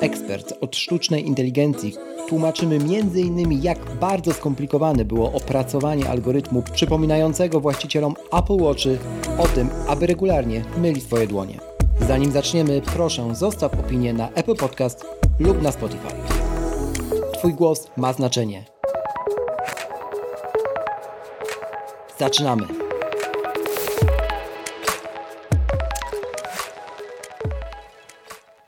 [0.00, 1.94] ekspert od sztucznej inteligencji.
[2.28, 3.62] Tłumaczymy m.in.
[3.62, 8.98] jak bardzo skomplikowane było opracowanie algorytmu przypominającego właścicielom Apple Watchy
[9.38, 11.58] o tym, aby regularnie myli swoje dłonie.
[12.00, 15.04] Zanim zaczniemy, proszę zostaw opinię na Apple Podcast
[15.38, 16.14] lub na Spotify.
[17.32, 18.64] Twój głos ma znaczenie.
[22.18, 22.66] Zaczynamy!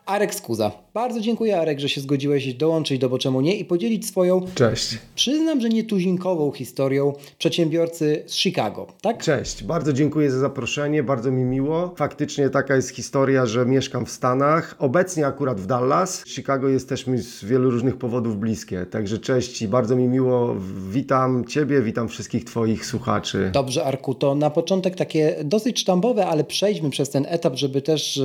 [0.07, 0.71] Arek Skuza.
[0.99, 4.99] Bardzo dziękuję Arek, że się zgodziłeś dołączyć do Bo Czemu Nie i podzielić swoją, Cześć.
[5.15, 9.23] przyznam, że nietuzinkową historią przedsiębiorcy z Chicago, tak?
[9.23, 11.95] Cześć, bardzo dziękuję za zaproszenie, bardzo mi miło.
[11.97, 16.25] Faktycznie taka jest historia, że mieszkam w Stanach, obecnie akurat w Dallas.
[16.27, 20.57] Chicago jest też mi z wielu różnych powodów bliskie, także cześć i bardzo mi miło.
[20.91, 23.51] Witam Ciebie, witam wszystkich Twoich słuchaczy.
[23.53, 28.21] Dobrze, Arku, to na początek takie dosyć sztambowe, ale przejdźmy przez ten etap, żeby też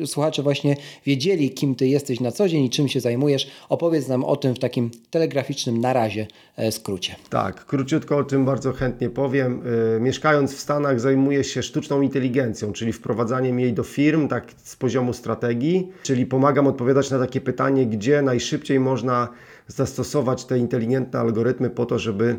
[0.00, 3.50] e, słuchacze właśnie wiedzieli, kim ty jesteś na co dzień i czym się zajmujesz.
[3.68, 7.16] Opowiedz nam o tym w takim telegraficznym na razie e, skrócie.
[7.30, 9.62] Tak, króciutko o tym bardzo chętnie powiem.
[9.96, 14.76] Y, Mieszkając w Stanach zajmuję się sztuczną inteligencją, czyli wprowadzaniem jej do firm, tak z
[14.76, 19.28] poziomu strategii, czyli pomagam odpowiadać na takie pytanie, gdzie najszybciej można
[19.66, 22.36] zastosować te inteligentne algorytmy po to, żeby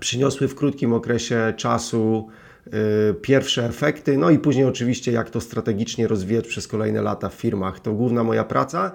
[0.00, 2.28] przyniosły w krótkim okresie czasu
[3.22, 7.80] pierwsze efekty, no i później oczywiście jak to strategicznie rozwijać przez kolejne lata w firmach.
[7.80, 8.92] To główna moja praca.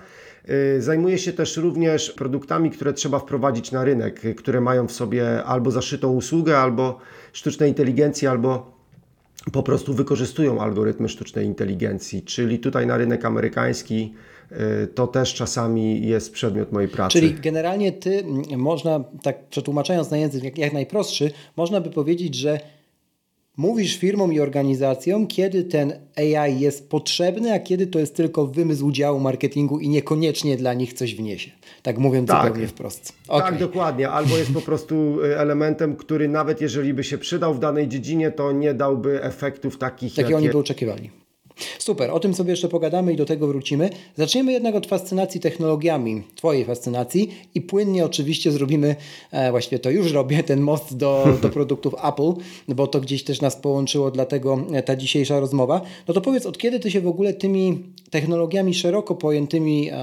[0.49, 4.91] Y, Zajmuję się też również produktami, które trzeba wprowadzić na rynek, y, które mają w
[4.91, 6.99] sobie albo zaszytą usługę, albo
[7.33, 8.73] sztucznej inteligencji, albo
[9.51, 12.21] po prostu wykorzystują algorytmy sztucznej inteligencji.
[12.21, 14.13] Czyli tutaj na rynek amerykański
[14.51, 17.19] y, to też czasami jest przedmiot mojej pracy.
[17.19, 18.23] Czyli generalnie ty,
[18.57, 22.59] można, tak przetłumaczając na język jak, jak najprostszy, można by powiedzieć, że
[23.57, 28.91] mówisz firmom i organizacjom, kiedy ten AI jest potrzebny, a kiedy to jest tylko wymysł
[28.91, 31.51] działu marketingu i niekoniecznie dla nich coś wniesie.
[31.83, 32.47] Tak mówiąc Tak.
[32.47, 33.13] zupełnie wprost.
[33.27, 33.59] Tak, Okej.
[33.59, 34.09] dokładnie.
[34.09, 38.31] Albo jest po prostu y, elementem, który nawet jeżeli by się przydał w danej dziedzinie,
[38.31, 40.37] to nie dałby efektów takich, Jakie jakie...
[40.37, 41.22] oni by oczekiwali.
[41.79, 43.89] Super, o tym sobie jeszcze pogadamy i do tego wrócimy.
[44.15, 48.95] Zaczniemy jednak od fascynacji technologiami, Twojej fascynacji i płynnie oczywiście zrobimy,
[49.31, 52.33] e, właściwie to już robię, ten most do, do produktów Apple,
[52.67, 55.81] bo to gdzieś też nas połączyło, dlatego e, ta dzisiejsza rozmowa.
[56.07, 59.95] No to powiedz, od kiedy Ty się w ogóle tymi technologiami szeroko pojętymi e,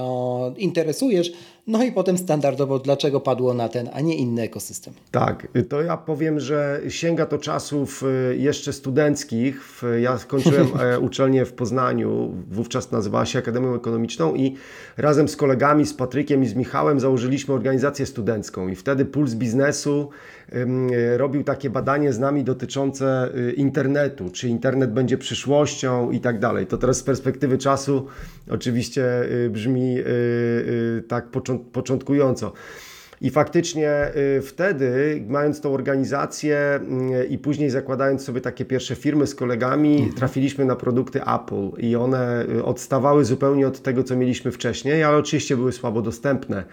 [0.57, 1.31] interesujesz,
[1.67, 4.93] no i potem standardowo, dlaczego padło na ten, a nie inny ekosystem.
[5.11, 9.81] Tak, to ja powiem, że sięga to czasów y, jeszcze studenckich.
[10.01, 14.55] Ja skończyłem e, uczelnię w Poznaniu, wówczas nazywała się Akademią Ekonomiczną i
[14.97, 20.09] razem z kolegami, z Patrykiem i z Michałem założyliśmy organizację studencką i wtedy Puls Biznesu
[20.53, 26.39] y, robił takie badanie z nami dotyczące y, internetu, czy internet będzie przyszłością i tak
[26.39, 26.67] dalej.
[26.67, 28.07] To teraz z perspektywy czasu
[28.49, 29.97] oczywiście y, brzmi
[31.07, 32.53] tak począ- początkująco.
[33.21, 36.79] I faktycznie y, wtedy, mając tą organizację
[37.21, 41.95] y, i później zakładając sobie takie pierwsze firmy z kolegami, trafiliśmy na produkty Apple i
[41.95, 46.63] one y, odstawały zupełnie od tego, co mieliśmy wcześniej, ale oczywiście były słabo dostępne.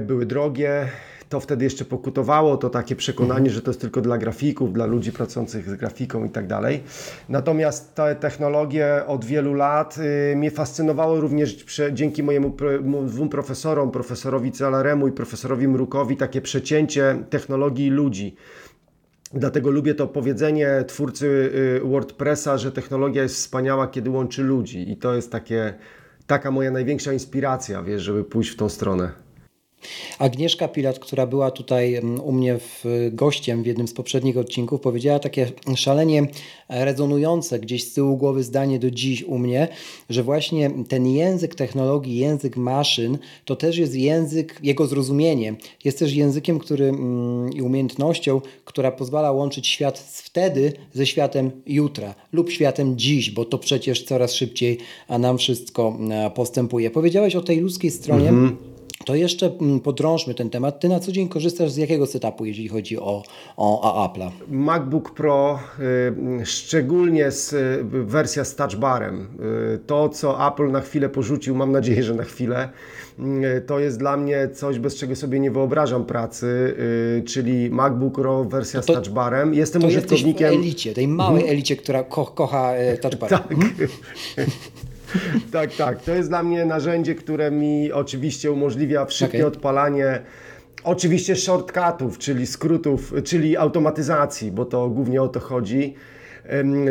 [0.00, 0.88] Były drogie.
[1.30, 5.12] To wtedy jeszcze pokutowało, to takie przekonanie, że to jest tylko dla grafików, dla ludzi
[5.12, 6.82] pracujących z grafiką i tak dalej.
[7.28, 9.98] Natomiast te technologie od wielu lat
[10.32, 12.56] y, mnie fascynowały również prze, dzięki mojemu
[13.06, 18.36] dwóm profesorom, profesorowi Celaremu i profesorowi Mrukowi, takie przecięcie technologii i ludzi.
[19.34, 24.90] Dlatego lubię to powiedzenie twórcy y, WordPressa, że technologia jest wspaniała, kiedy łączy ludzi.
[24.90, 25.74] I to jest takie,
[26.26, 29.29] taka moja największa inspiracja, wiesz, żeby pójść w tą stronę.
[30.18, 34.80] Agnieszka Pilat, która była tutaj mm, u mnie w, gościem w jednym z poprzednich odcinków,
[34.80, 36.26] powiedziała takie szalenie
[36.68, 39.68] rezonujące gdzieś z tyłu głowy zdanie do dziś u mnie,
[40.10, 45.54] że właśnie ten język technologii, język maszyn, to też jest język, jego zrozumienie
[45.84, 51.50] jest też językiem, który mm, i umiejętnością, która pozwala łączyć świat z wtedy ze światem
[51.66, 54.78] jutra lub światem dziś, bo to przecież coraz szybciej
[55.08, 56.90] a nam wszystko e, postępuje.
[56.90, 58.32] Powiedziałeś o tej ludzkiej stronie.
[59.04, 60.80] To jeszcze mm, podrążmy ten temat.
[60.80, 63.22] Ty na co dzień korzystasz z jakiego setupu, jeżeli chodzi o,
[63.56, 64.30] o, Apple'a?
[64.48, 65.58] MacBook Pro,
[66.40, 69.28] y, szczególnie z y, wersja z touch barem.
[69.74, 72.68] Y, to, co Apple na chwilę porzucił, mam nadzieję, że na chwilę,
[73.66, 76.76] to jest dla mnie coś, bez czego sobie nie wyobrażam pracy,
[77.26, 79.54] czyli MacBook Pro wersja to, z touch barem.
[79.54, 80.50] Jestem to użytkownikiem.
[80.50, 81.52] W elicie, tej małej mhm.
[81.52, 83.30] elicie, która ko kocha touch bar.
[83.30, 83.52] Tak.
[83.52, 83.88] Mhm.
[85.52, 86.02] tak, tak.
[86.02, 89.46] To jest dla mnie narzędzie, które mi oczywiście umożliwia szybkie okay.
[89.46, 90.22] odpalanie.
[90.84, 95.94] Oczywiście shortcutów, czyli skrótów, czyli automatyzacji, bo to głównie o to chodzi.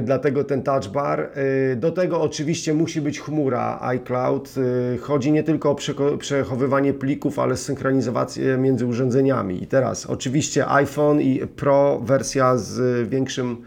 [0.02, 1.32] Dlatego ten touch bar.
[1.72, 4.56] Y, do tego oczywiście musi być chmura iCloud.
[4.58, 5.76] Y, chodzi nie tylko o
[6.18, 9.64] przechowywanie plików, ale synchronizację między urządzeniami.
[9.64, 13.58] I teraz oczywiście iPhone i Pro wersja z większym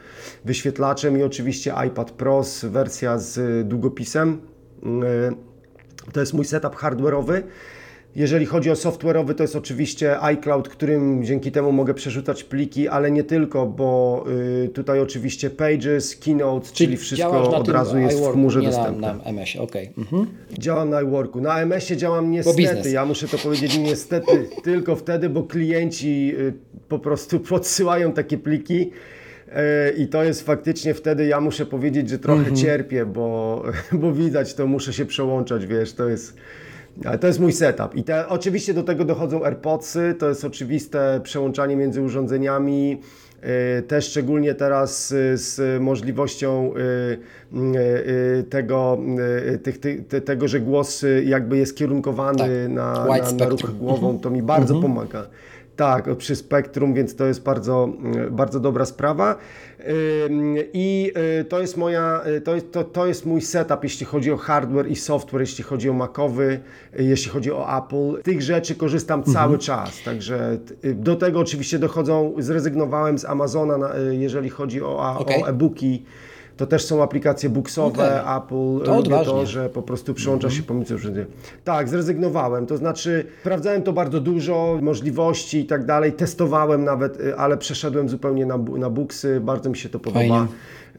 [0.44, 4.40] wyświetlaczem i oczywiście iPad Pro wersja z długopisem.
[4.82, 7.42] Y, to jest mój setup hardware'owy.
[8.16, 13.10] Jeżeli chodzi o software'owy, to jest oczywiście iCloud, którym dzięki temu mogę przerzucać pliki, ale
[13.10, 14.24] nie tylko, bo
[14.64, 19.06] y, tutaj oczywiście Pages, Keynote, czyli, czyli wszystko od razu jest w chmurze nie dostępne.
[19.06, 19.88] Na, na MS-ie, okej.
[19.88, 20.04] Okay.
[20.04, 20.26] Mhm.
[20.58, 21.40] Działam na iWorku.
[21.40, 26.52] Na MS-ie działam niestety, ja muszę to powiedzieć niestety, tylko wtedy, bo klienci y,
[26.88, 28.90] po prostu podsyłają takie pliki.
[29.48, 32.56] Y, I to jest faktycznie wtedy, ja muszę powiedzieć, że trochę mhm.
[32.56, 33.62] cierpię, bo,
[34.00, 36.36] bo widać to, muszę się przełączać, wiesz, to jest,
[37.04, 37.94] ale to jest mój setup.
[37.94, 43.00] I te, oczywiście do tego dochodzą AirPodsy, to jest oczywiste przełączanie między urządzeniami.
[43.78, 47.18] Y, też szczególnie teraz z możliwością y,
[47.78, 48.98] y, tego,
[49.62, 49.78] tych,
[50.24, 52.48] tego, że głos jakby jest kierunkowany tak.
[52.68, 54.94] na, na, na ruch głową, to mi bardzo mhm.
[54.94, 55.26] pomaga.
[55.76, 57.88] Tak, przy spektrum, więc to jest bardzo,
[58.30, 59.36] bardzo dobra sprawa.
[60.72, 64.32] I y, to jest moja, y, to jest, to, to jest mój setup, jeśli chodzi
[64.32, 66.60] o hardware i software, jeśli chodzi o Macowy,
[67.00, 68.22] y, jeśli chodzi o Apple.
[68.22, 69.34] Tych rzeczy korzystam mhm.
[69.34, 70.58] cały czas, także
[70.94, 75.42] do tego oczywiście dochodzą, zrezygnowałem z Amazona, jeżeli chodzi o, okay.
[75.42, 76.04] o e-booki
[76.56, 78.36] to też są aplikacje booksowe, okay.
[78.36, 81.32] Apple to lubię to, że po prostu przyłącza się pomiędzy urządzeniami.
[81.64, 87.36] Tak, zrezygnowałem, to znaczy sprawdzałem to bardzo dużo, możliwości i tak dalej, testowałem nawet, y,
[87.36, 90.20] ale przeszedłem zupełnie na, na booksy, bardzo mi się to podoba.
[90.20, 90.46] Fajnie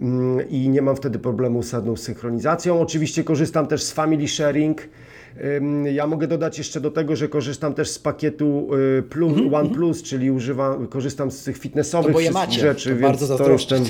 [0.02, 2.82] mm, i nie mam wtedy problemu z żadną synchronizacją.
[2.82, 4.82] Oczywiście korzystam też z Family Sharing,
[5.94, 8.70] ja mogę dodać jeszcze do tego, że korzystam też z pakietu
[9.10, 9.56] plus, mm -hmm.
[9.56, 12.60] OnePlus, czyli używam, korzystam z tych fitnessowych wszystkich macie.
[12.60, 13.84] rzeczy, to więc bardzo to już ten...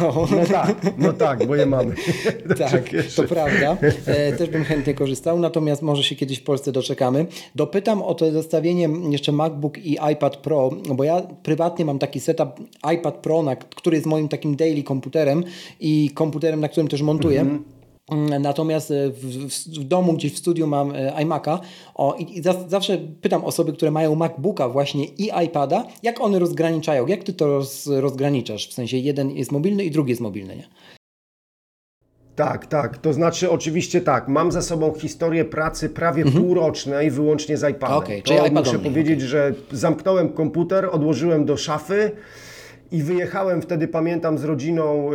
[0.00, 0.26] no.
[0.30, 1.94] no tak, no tak, bo je mamy.
[2.58, 3.76] tak, to prawda.
[4.06, 7.26] E, też bym chętnie korzystał, natomiast może się kiedyś w Polsce doczekamy.
[7.54, 12.48] Dopytam o to zestawienie jeszcze MacBook i iPad Pro, bo ja prywatnie mam taki setup
[12.94, 15.44] iPad Pro, na, który jest moim takim daily komputerem
[15.80, 17.40] i komputerem, na którym też montuję.
[17.40, 17.79] Mm -hmm.
[18.10, 19.48] Mm, natomiast e, w,
[19.78, 21.58] w, domu, gdzieś w studiu mam e, iMac'a
[21.94, 26.38] o, i, i za, zawsze pytam osoby, które mają MacBooka właśnie i iPada, jak one
[26.38, 28.68] rozgraniczają, jak ty to roz, rozgraniczasz?
[28.68, 30.68] W sensie jeden jest mobilny i drugi jest mobilny, nie?
[32.36, 32.98] Tak, tak.
[32.98, 36.44] To znaczy oczywiście tak, mam za sobą historię pracy prawie mhm.
[36.44, 37.96] półrocznej wyłącznie z iPadem.
[37.96, 39.28] Okay, to czyli muszę powiedzieć, okay.
[39.28, 42.10] że zamknąłem komputer, odłożyłem do szafy,
[42.92, 45.10] i wyjechałem wtedy, pamiętam, z rodziną.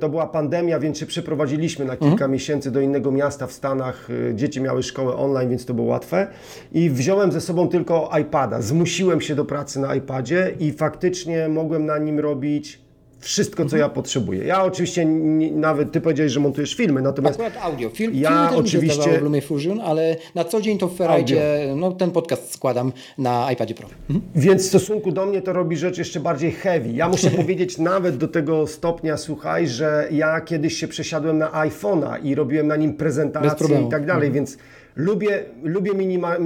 [0.00, 2.30] To była pandemia, więc się przeprowadziliśmy na kilka mhm.
[2.30, 4.10] miesięcy do innego miasta w Stanach.
[4.10, 6.26] Y, dzieci miały szkołę online, więc to było łatwe.
[6.72, 8.62] I wziąłem ze sobą tylko iPada.
[8.62, 12.87] Zmusiłem się do pracy na iPadzie i faktycznie mogłem na nim robić
[13.20, 13.94] wszystko, co ja mhm.
[13.94, 14.44] potrzebuję.
[14.44, 17.90] Ja oczywiście nie, nawet ty powiedziałeś, że montujesz filmy, natomiast Akurat audio.
[17.90, 22.10] Film, ja filmy oczywiście w Lumifusion, ale na co dzień to w Ferrite, no ten
[22.10, 23.88] podcast składam na iPadzie Pro.
[24.10, 24.30] Mhm.
[24.34, 26.92] Więc w stosunku do mnie to robi rzecz jeszcze bardziej heavy.
[26.92, 32.24] Ja muszę powiedzieć nawet do tego stopnia, słuchaj, że ja kiedyś się przesiadłem na iPhone'a
[32.24, 34.32] i robiłem na nim prezentacje i tak dalej, mhm.
[34.32, 34.58] więc
[34.96, 36.38] lubię, lubię minima,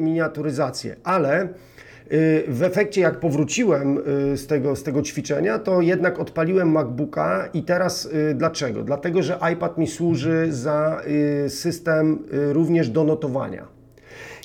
[0.00, 1.48] miniaturyzację, ale
[2.48, 3.98] w efekcie, jak powróciłem
[4.32, 8.82] y, z tego, z tego ćwiczenia, to jednak odpaliłem MacBooka i teraz y, dlaczego?
[8.82, 11.02] Dlatego, że iPad mi służy za
[11.48, 13.66] system również do notowania.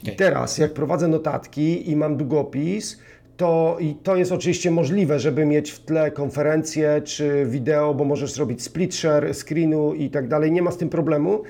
[0.03, 2.99] I teraz, jak prowadzę notatki i mam długopis,
[3.37, 8.31] to, i to jest oczywiście możliwe, żeby mieć w tle konferencję czy wideo, bo możesz
[8.31, 11.43] zrobić split share screenu i tak dalej, nie ma z tym problemu.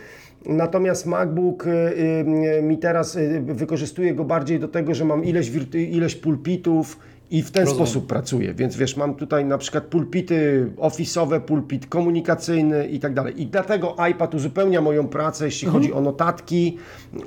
[0.46, 5.52] Natomiast MacBook y, y, mi teraz y, wykorzystuje go bardziej do tego, że mam ileś,
[5.74, 7.00] ileś pulpitów
[7.32, 7.88] i w ten Rozumiem.
[7.88, 8.53] sposób pracuję.
[8.53, 13.41] Więc wiesz, mam tutaj na przykład pulpity ofisowe, pulpit komunikacyjny i tak dalej.
[13.41, 15.84] I dlatego iPad uzupełnia moją pracę, jeśli mhm.
[15.84, 16.77] chodzi o notatki,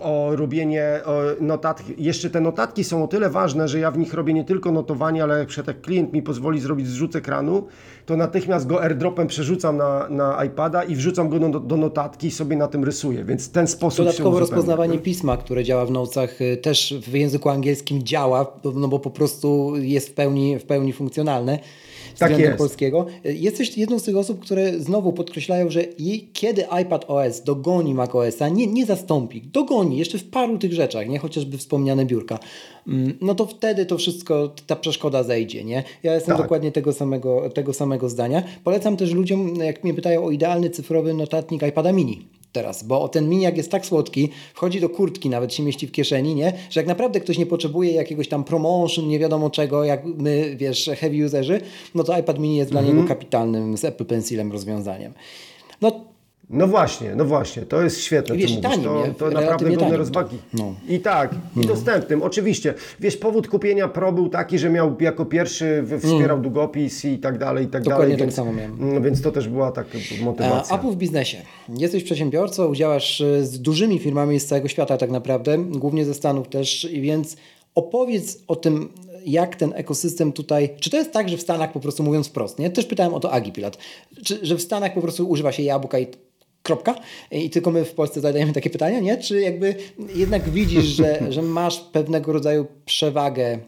[0.01, 1.01] o robienie
[1.41, 1.95] notatki.
[1.99, 5.23] Jeszcze te notatki są o tyle ważne, że ja w nich robię nie tylko notowania,
[5.23, 7.67] ale jak jak klient mi pozwoli zrobić zrzut ekranu,
[8.07, 12.31] to natychmiast go airdropem przerzucam na, na iPada i wrzucam go do, do notatki i
[12.31, 13.25] sobie na tym rysuję.
[13.25, 18.03] Więc ten sposób Dodatkowo rozpoznawanie pisma, które działa w notesach, y, też w języku angielskim
[18.03, 21.59] działa, no bo po prostu jest w pełni, w pełni funkcjonalne
[22.19, 22.59] tak jest.
[22.59, 23.07] polskiego.
[23.25, 25.85] Jesteś jedną z tych osób, które znowu podkreślają, że
[26.33, 31.09] kiedy iPad OS dogoni Mac OS-a, nie, nie zastąpi, dogoni jeszcze w paru tych rzeczach,
[31.09, 32.39] nie chociażby wspomniane biurka,
[32.89, 35.65] mm, no to wtedy to wszystko, ta przeszkoda zejdzie.
[35.65, 35.85] Nie?
[36.03, 36.45] Ja jestem tak.
[36.45, 38.43] dokładnie tego samego, tego samego zdania.
[38.65, 43.29] Polecam też ludziom, jak mnie pytają o idealny cyfrowy notatnik iPada mini teraz, bo ten
[43.29, 46.53] miniak jest tak słodki, wchodzi do kurtki, nawet się mieści w kieszeni, nie?
[46.71, 50.91] że jak naprawdę ktoś nie potrzebuje jakiegoś tam promotion, nie wiadomo czego, jak my, wiesz,
[50.97, 51.61] heavy userzy,
[51.95, 52.85] no to iPad mini jest mm -hmm.
[52.85, 52.97] dla mhm.
[52.97, 55.13] niego kapitalnym z Apple Pencilem rozwiązaniem.
[55.81, 56.05] No
[56.51, 59.97] no właśnie, no właśnie, to jest świetne, I wiesz, co Tanim, to, to naprawdę godne
[59.97, 60.37] rozwagi.
[60.55, 60.75] No.
[60.89, 61.67] I tak, i no.
[61.67, 62.75] dostępnym, oczywiście.
[63.01, 66.43] Wiesz, powód kupienia Pro był taki, że miał jako pierwszy wspierał mm.
[66.43, 68.17] długopis i tak dalej, i tak Dokładnie dalej.
[68.17, 68.83] tak więc, samo miałem.
[68.83, 70.77] Mm, więc to też była taka motywacja.
[70.77, 71.39] A Apple w biznesie.
[71.69, 76.49] Jesteś przedsiębiorcą, działasz e, z dużymi firmami z całego świata tak naprawdę, głównie ze Stanów
[76.49, 77.37] też, więc
[77.75, 78.89] opowiedz o tym,
[79.27, 82.59] jak ten ekosystem tutaj, czy to jest tak, że w Stanach po prostu mówiąc wprost,
[82.59, 82.71] nie?
[82.71, 83.79] Też pytałem o to Agi Pilat,
[84.25, 86.07] czy, że w Stanach po prostu używa się jabłka i
[86.63, 86.95] Kropka.
[87.31, 89.17] I tylko my w Polsce zadajemy takie pytania, nie?
[89.17, 89.75] Czy jakby
[90.15, 93.59] jednak widzisz, że, że masz pewnego rodzaju przewagę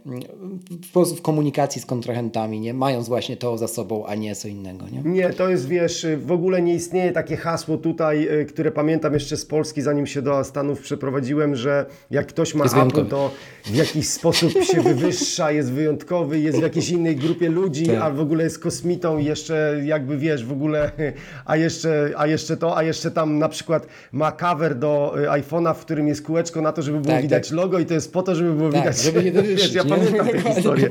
[1.17, 2.75] w komunikacji z kontrahentami, nie?
[2.75, 5.11] Mając właśnie to za sobą, a nie co innego, nie?
[5.11, 9.37] Nie, to jest, wiesz, w ogóle nie istnieje takie hasło tutaj, y, które pamiętam jeszcze
[9.37, 13.31] z Polski, zanim się do Stanów przeprowadziłem, że jak ktoś ma Apple, to
[13.65, 18.03] w jakiś sposób się wywyższa, jest wyjątkowy, jest w jakiejś innej grupie ludzi, tak.
[18.03, 20.93] a w ogóle jest kosmitą i jeszcze jakby, wiesz, w ogóle,
[21.47, 25.75] a jeszcze, a jeszcze to, a jeszcze tam na przykład ma cover do y, iPhone'a,
[25.75, 27.57] w którym jest kółeczko na to, żeby było tak, widać tak.
[27.57, 29.03] logo i to jest po to, żeby było tak, widać.
[29.03, 30.91] Żeby nie wiesz, ja pamiętam tę historię.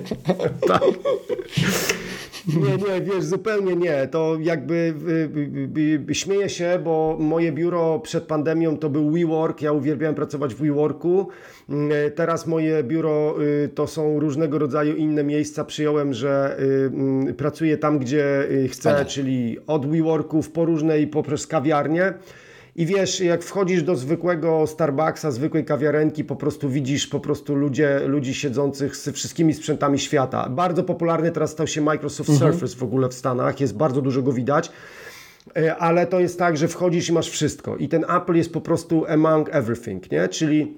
[0.67, 0.81] tak.
[2.58, 4.08] Nie, nie, wiesz, zupełnie nie.
[4.08, 4.94] To jakby
[5.77, 9.62] y, y, śmieję się, bo moje biuro przed pandemią to był WeWork.
[9.62, 11.27] Ja uwielbiałem pracować w WeWorku.
[11.70, 13.36] Mm, teraz moje biuro
[13.75, 15.63] to są różnego rodzaju inne miejsca.
[15.63, 22.13] Przyjąłem, że mm, pracuję tam, gdzie chcę, czyli od WeWorków po różne i poprzez kawiarnie.
[22.79, 28.00] I wiesz, jak wchodzisz do zwykłego Starbucksa, zwykłej kawiarenki, po prostu widzisz po prostu ludzie,
[28.05, 30.50] ludzi siedzących z wszystkimi sprzętami świata.
[30.50, 32.51] Bardzo popularny teraz stał się Microsoft mhm.
[32.51, 34.71] Surface w ogóle w Stanach, jest bardzo dużo go widać.
[35.57, 37.77] E, ale to jest tak, że wchodzisz i masz wszystko.
[37.77, 40.27] I ten Apple jest po prostu among everything, nie?
[40.27, 40.77] Czyli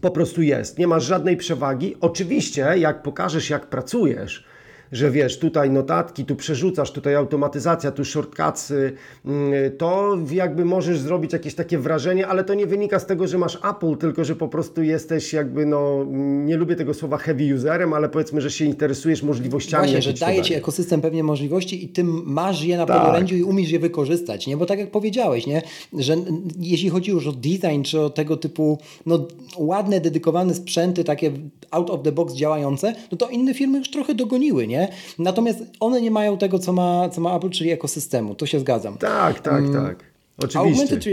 [0.00, 0.78] po prostu jest.
[0.78, 1.96] Nie masz żadnej przewagi.
[2.00, 4.44] Oczywiście, jak pokażesz, jak pracujesz,
[4.92, 8.92] że wiesz, tutaj notatki, tu przerzucasz, tutaj automatyzacja, tu shortcutsy,
[9.24, 13.38] mm, to jakby możesz zrobić jakieś takie wrażenie, ale to nie wynika z tego, że
[13.38, 16.04] masz Apple, tylko że po prostu jesteś jakby, no,
[16.44, 19.82] nie lubię tego słowa heavy userem, ale powiedzmy, że się interesujesz możliwościami.
[19.84, 23.00] Właśnie, że daje Ci ekosystem pewnie możliwości i Ty masz je na tak.
[23.00, 24.56] podorędziu i umiesz je wykorzystać, nie?
[24.56, 25.62] Bo tak jak powiedziałeś, nie?
[25.98, 26.16] Że
[26.58, 29.28] jeśli chodzi już o design, czy o tego typu, no,
[29.58, 31.32] ładne, dedykowane sprzęty, takie
[31.70, 34.75] out of the box działające, no to inne firmy już trochę dogoniły, nie?
[35.18, 38.34] Natomiast one nie mają tego, co ma, co ma Apple, czyli ekosystemu.
[38.34, 38.98] Tu się zgadzam.
[38.98, 40.04] Tak, tak, um, tak.
[40.38, 40.82] Oczywiście.
[40.82, 41.04] Augmented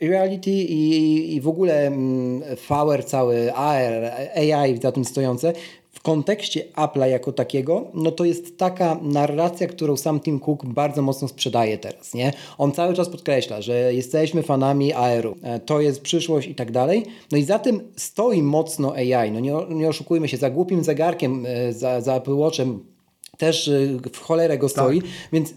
[0.00, 5.52] reality i, i w ogóle um, VR cały, AR, AI za tym stojące,
[5.92, 11.02] w kontekście Apple'a jako takiego, no to jest taka narracja, którą sam Tim Cook bardzo
[11.02, 12.32] mocno sprzedaje teraz, nie?
[12.58, 17.06] On cały czas podkreśla, że jesteśmy fanami AR-u, e, to jest przyszłość i tak dalej.
[17.32, 19.30] No i za tym stoi mocno AI.
[19.30, 22.95] No nie, nie oszukujmy się, za głupim zegarkiem, e, za, za Apple Watchem
[23.36, 25.10] też y, w cholerę go stoi, tak.
[25.32, 25.54] więc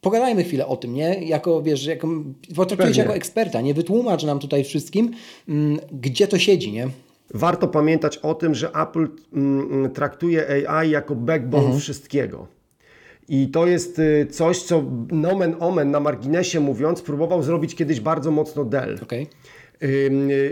[0.00, 1.24] pogadajmy chwilę o tym, nie?
[1.24, 2.08] Jako, wiesz, jako,
[2.56, 3.74] potraktujesz jako eksperta, nie?
[3.74, 5.10] Wytłumacz nam tutaj wszystkim,
[5.48, 6.88] mm, gdzie to siedzi, nie?
[7.34, 11.80] Warto pamiętać o tym, że Apple mm, mm traktuje AI jako backbone mhm.
[11.80, 12.46] wszystkiego.
[13.28, 18.30] I to jest y, coś, co nomen omen na marginesie mówiąc, próbował zrobić kiedyś bardzo
[18.30, 18.98] mocno Dell.
[19.02, 19.26] Okay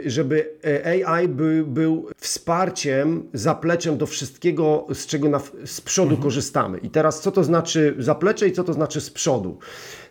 [0.06, 6.22] żeby e, AI by, był wsparciem, zapleczem do wszystkiego, z czego na, z przodu mhm.
[6.22, 6.78] korzystamy.
[6.78, 9.58] I teraz co to znaczy zaplecze i co to znaczy z przodu?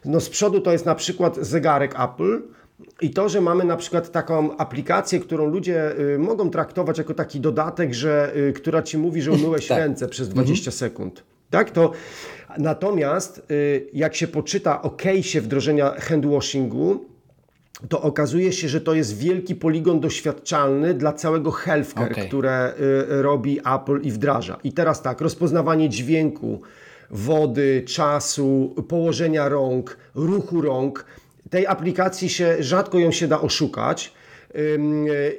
[0.05, 2.41] No z przodu to jest na przykład zegarek Apple,
[3.01, 7.39] i to, że mamy na przykład taką aplikację, którą ludzie y, mogą traktować jako taki
[7.39, 9.77] dodatek, że, y, która ci mówi, że umyłeś tak.
[9.77, 10.71] ręce przez 20 mhm.
[10.71, 11.23] sekund.
[11.49, 11.91] Tak, to
[12.57, 17.05] natomiast y, jak się poczyta o case'ie wdrożenia handwashingu,
[17.89, 22.27] to okazuje się, że to jest wielki poligon doświadczalny dla całego healthcare, okay.
[22.27, 22.73] które
[23.09, 24.57] y, robi Apple i wdraża.
[24.63, 26.61] I teraz tak, rozpoznawanie dźwięku,
[27.11, 31.05] wody, czasu, położenia rąk, ruchu rąk.
[31.49, 34.13] Tej aplikacji się rzadko ją się da oszukać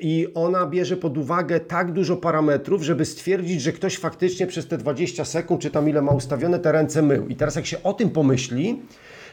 [0.01, 4.79] i ona bierze pod uwagę tak dużo parametrów, żeby stwierdzić, że ktoś faktycznie przez te
[4.79, 7.29] 20 sekund, czy tam ile ma ustawione, te ręce mył.
[7.29, 8.83] I teraz jak się o tym pomyśli,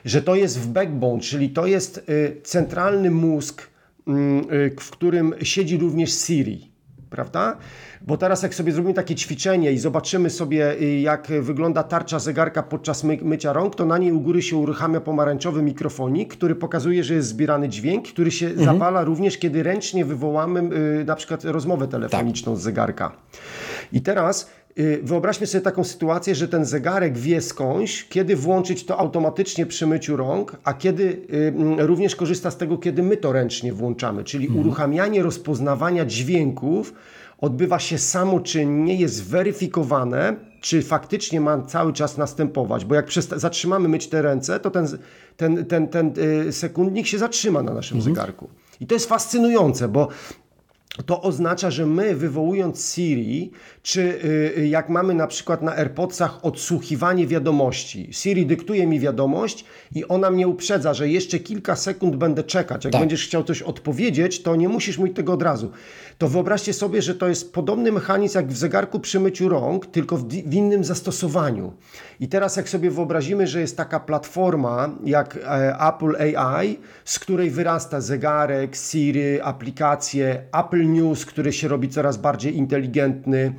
[0.05, 3.67] że to jest w backbone, czyli to jest y, centralny mózg,
[4.07, 6.71] mm, y, w którym siedzi również Siri,
[7.09, 7.57] prawda?
[8.01, 12.63] Bo teraz jak sobie zrobimy takie ćwiczenie i zobaczymy sobie, y, jak wygląda tarcza zegarka
[12.63, 17.03] podczas my mycia rąk, to na niej u góry się uruchamia pomarańczowy mikrofonik, który pokazuje,
[17.03, 18.65] że jest zbierany dźwięk, który się mhm.
[18.65, 20.59] zapala również, kiedy ręcznie wywołamy
[21.01, 22.61] y, na przykład rozmowę telefoniczną tak.
[22.61, 23.11] z zegarka.
[23.93, 24.49] I teraz
[25.03, 30.17] Wyobraźmy sobie taką sytuację, że ten zegarek wie skądś, kiedy włączyć to automatycznie przy myciu
[30.17, 31.21] rąk, a kiedy
[31.77, 34.65] również korzysta z tego, kiedy my to ręcznie włączamy, czyli mhm.
[34.65, 36.93] uruchamianie rozpoznawania dźwięków
[37.41, 44.07] odbywa się samoczynnie, jest weryfikowane, czy faktycznie ma cały czas następować, bo jak zatrzymamy myć
[44.07, 44.87] te ręce, to ten,
[45.37, 46.13] ten, ten, ten
[46.47, 48.15] y, sekundnik się zatrzyma na naszym mhm.
[48.15, 48.49] zegarku.
[48.81, 50.07] I to jest fascynujące, bo
[51.05, 53.51] to oznacza, że my wywołując Siri,
[53.89, 54.19] czy
[54.57, 59.65] y, jak mamy na przykład na AirPodsach odsłuchiwanie wiadomości, Siri dyktuje mi wiadomość
[59.95, 62.85] i ona mnie uprzedza, że jeszcze kilka sekund będę czekać.
[62.85, 63.01] Jak tak.
[63.01, 65.71] będziesz chciał coś odpowiedzieć, to nie musisz mówić tego od razu.
[66.17, 70.17] To wyobraźcie sobie, że to jest podobny mechanizm jak w zegarku przy myciu rąk, tylko
[70.17, 71.73] w, w innym zastosowaniu.
[72.19, 77.49] I teraz jak sobie wyobrazimy, że jest taka platforma jak e, Apple AI, z której
[77.49, 83.53] wyrasta zegarek, Siri, aplikacje, Apple News, który się robi coraz bardziej inteligentny,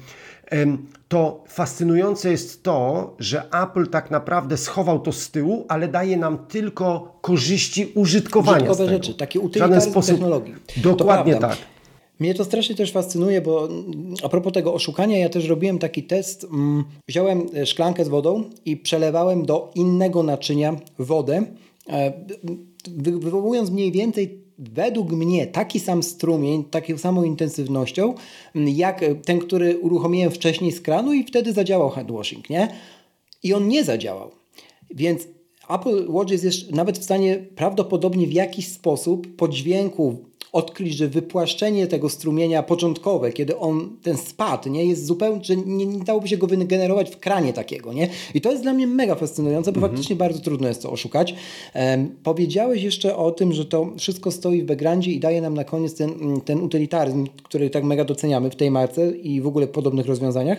[1.09, 6.39] to fascynujące jest to, że Apple tak naprawdę schował to z tyłu, ale daje nam
[6.47, 8.71] tylko korzyści użytkowania.
[8.71, 10.11] Użytkowe rzeczy, takie utylitarne sposób...
[10.11, 10.55] technologii.
[10.77, 11.57] Dokładnie tak.
[12.21, 13.69] Mnie to strasznie też fascynuje, bo
[14.23, 16.45] a propos tego oszukania, ja też robiłem taki test.
[16.45, 21.43] Mm, wziąłem e, szklankę z wodą i przelewałem do innego naczynia wodę,
[21.89, 22.13] e,
[23.21, 28.15] wywołując mniej więcej według mnie taki sam strumień, taką samą intensywnością,
[28.55, 32.69] jak ten, który uruchomiłem wcześniej z kranu i wtedy zadziałał handwashing, nie?
[33.43, 34.31] I on nie zadziałał.
[34.91, 35.29] Więc
[35.69, 41.87] Apple Watch jest nawet w stanie prawdopodobnie w jakiś sposób po dźwięku odkryć, że wypłaszczenie
[41.87, 46.37] tego strumienia początkowe, kiedy on ten spadł, nie, jest zupełnie, że nie, nie dałoby się
[46.37, 48.09] go wygenerować w kranie takiego, nie?
[48.35, 49.93] I to jest dla mnie mega fascynujące, bo mhm.
[49.93, 51.35] faktycznie bardzo trudno jest to oszukać.
[51.75, 55.65] Um, powiedziałeś jeszcze o tym, że to wszystko stoi w backgroundzie i daje nam na
[55.65, 60.07] koniec ten, ten utylitaryzm, który tak mega doceniamy w tej marce i w ogóle podobnych
[60.07, 60.59] rozwiązaniach.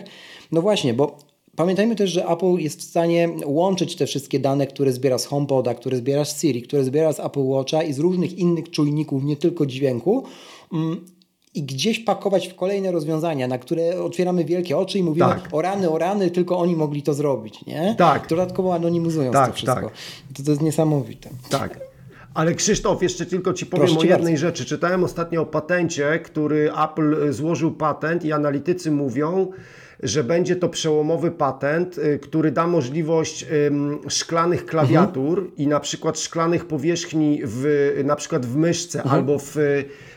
[0.52, 4.92] No właśnie, bo Pamiętajmy też, że Apple jest w stanie łączyć te wszystkie dane, które
[4.92, 8.38] zbiera z HomePoda, które zbiera z Siri, które zbiera z Apple Watcha i z różnych
[8.38, 10.24] innych czujników, nie tylko dźwięku,
[10.72, 11.04] mm,
[11.54, 15.48] i gdzieś pakować w kolejne rozwiązania, na które otwieramy wielkie oczy i mówimy tak.
[15.52, 17.94] o rany, o rany, tylko oni mogli to zrobić, nie?
[17.98, 18.28] Tak.
[18.28, 19.80] Dodatkowo anonymizując tak, to wszystko.
[19.80, 19.92] Tak.
[20.36, 21.30] To, to jest niesamowite.
[21.50, 21.80] Tak.
[22.34, 24.36] Ale Krzysztof, jeszcze tylko Ci powiem Proszę o jednej bardzo.
[24.36, 24.64] rzeczy.
[24.64, 29.52] Czytałem ostatnio o patencie, który Apple złożył patent i analitycy mówią,
[30.02, 33.46] że będzie to przełomowy patent, y, który da możliwość
[34.08, 35.56] szklanych klawiatur mhm.
[35.56, 39.16] i na przykład szklanych powierzchni w, na przykład w myszce mhm.
[39.16, 39.56] albo w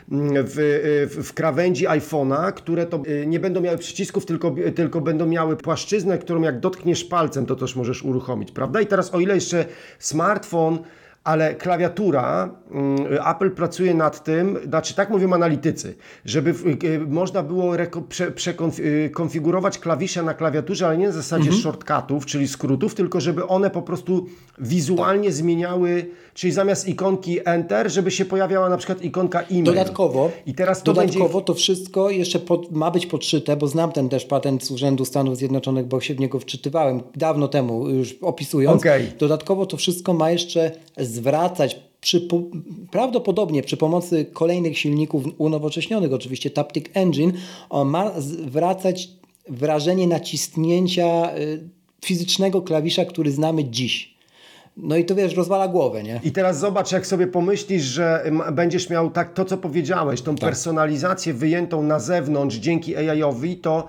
[0.07, 5.57] w, w, krawędzi iPhone'a, które to y, nie będą miały przycisków, tylko, tylko będą miały
[5.57, 8.81] płaszczyznę, którą jak dotkniesz palcem, to też możesz uruchomić, prawda?
[8.81, 9.65] I teraz o ile jeszcze
[9.99, 10.79] smartfon
[11.25, 12.97] ale klawiatura, mm,
[13.31, 16.49] Apple pracuje nad tym, znaczy tak mówią analitycy, żeby
[16.83, 17.73] y, można było
[18.35, 21.61] przekonfigurować klawisze na klawiaturze, ale nie na zasadzie mhm.
[21.61, 24.25] shortcutów, czyli skrótów, tylko żeby one po prostu
[24.59, 25.33] wizualnie tak.
[25.33, 29.63] zmieniały, czyli zamiast ikonki Enter, żeby się pojawiała na przykład ikonka e-mail.
[29.63, 31.45] Dodatkowo, I teraz to dodatkowo będzie...
[31.45, 35.37] to wszystko jeszcze pod, ma być podszyte, bo znam ten też patent z Urzędu Stanów
[35.37, 38.81] Zjednoczonych, bo się w niego wczytywałem dawno temu, już opisując.
[38.81, 39.11] Okay.
[39.19, 40.71] Dodatkowo to wszystko ma jeszcze
[41.15, 42.27] zwracać przy,
[42.91, 47.33] prawdopodobnie przy pomocy kolejnych silników unowocześnionych, oczywiście Taptic Engine,
[47.85, 49.09] ma zwracać
[49.49, 51.69] wrażenie naciśnięcia y,
[52.05, 54.14] fizycznego klawisza, który znamy dziś.
[54.77, 56.19] No i to wiesz, rozwala głowę, nie?
[56.23, 60.49] I teraz zobacz, jak sobie pomyślisz, że będziesz miał tak to, co powiedziałeś, tą tak.
[60.49, 63.87] personalizację wyjętą na zewnątrz dzięki AI-owi, to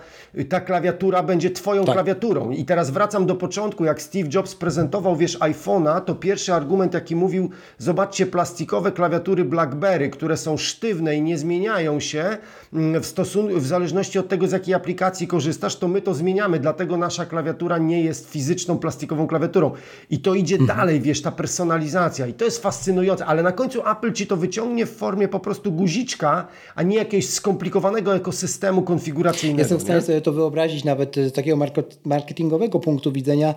[0.49, 1.95] ta klawiatura będzie twoją tak.
[1.95, 2.51] klawiaturą.
[2.51, 7.17] I teraz wracam do początku, jak Steve Jobs prezentował, wiesz, iPhone'a, to pierwszy argument, jaki
[7.17, 12.37] mówił, zobaczcie plastikowe klawiatury BlackBerry, które są sztywne i nie zmieniają się
[12.73, 16.61] mm, w stosunku, w zależności od tego, z jakiej aplikacji korzystasz, to my to zmieniamy,
[16.61, 19.71] dlatego nasza klawiatura nie jest fizyczną plastikową klawiaturą.
[20.11, 23.89] I to idzie mhm dalej, wiesz, ta personalizacja i to jest fascynujące, ale na końcu
[23.89, 29.59] Apple ci to wyciągnie w formie po prostu guziczka, a nie jakiegoś skomplikowanego ekosystemu konfiguracyjnego.
[29.59, 30.05] Jestem w stanie nie?
[30.05, 31.59] sobie to wyobrazić nawet z takiego
[32.05, 33.55] marketingowego punktu widzenia,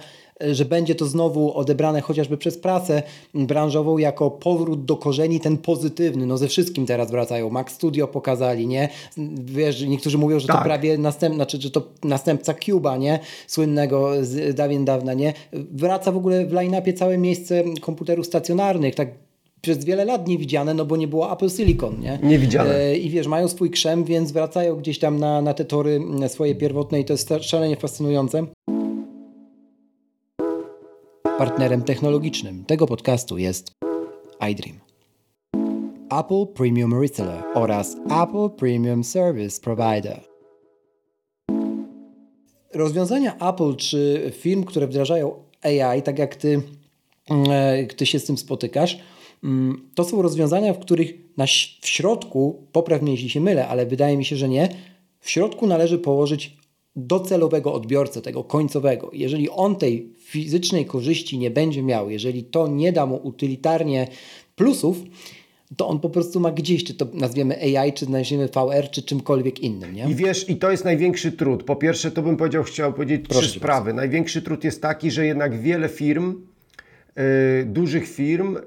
[0.52, 6.26] że będzie to znowu odebrane chociażby przez prasę branżową jako powrót do korzeni, ten pozytywny.
[6.26, 7.50] No ze wszystkim teraz wracają.
[7.50, 8.90] Mac Studio pokazali, nie?
[9.44, 10.58] Wiesz, niektórzy mówią, że tak.
[10.58, 13.20] to prawie następna, znaczy, że to następca Cuba, nie?
[13.48, 15.34] Słynnego z dawien dawna, nie?
[15.54, 19.10] Wraca w ogóle w line-upie całe miejsce komputerów stacjonarnych, tak
[19.62, 22.20] przez wiele lat niewidziane, no bo nie było Apple Silicon, nie?
[22.24, 22.76] Niewidziane.
[22.76, 26.56] E, I wiesz, mają swój krzem, więc wracają gdzieś tam na, na te tory swoje
[26.56, 28.46] pierwotne i to jest szalenie fascynujące.
[31.40, 33.72] Partnerem technologicznym tego podcastu jest
[34.52, 34.80] iDream.
[36.20, 40.22] Apple Premium Reseller oraz Apple Premium Service Provider.
[42.74, 46.62] Rozwiązania Apple czy firm, które wdrażają AI, tak jak ty,
[47.50, 49.00] e, ty się z tym spotykasz,
[49.44, 51.46] mm, to są rozwiązania, w których na,
[51.82, 54.70] w środku, popraw mnie jeśli się mylę, ale wydaje mi się, że nie,
[55.20, 56.59] w środku należy położyć
[56.96, 59.10] docelowego odbiorcę, tego końcowego.
[59.14, 64.08] Jeżeli on tej fizycznej korzyści nie będzie miał, jeżeli to nie da mu utylitarnie
[64.56, 64.98] plusów,
[65.78, 69.60] to on po prostu ma gdzieś, czy to nazwiemy AI, czy nazwiemy VR, czy czymkolwiek
[69.60, 69.96] innym.
[69.96, 70.10] Nie?
[70.10, 71.64] I wiesz, i to jest największy trud.
[71.64, 73.86] Po pierwsze, to bym powiedział, chciał powiedzieć Proszę trzy sprawy.
[73.86, 73.98] Bardzo.
[73.98, 76.36] Największy trud jest taki, że jednak wiele firm,
[77.16, 77.24] yy,
[77.66, 78.62] dużych firm, yy,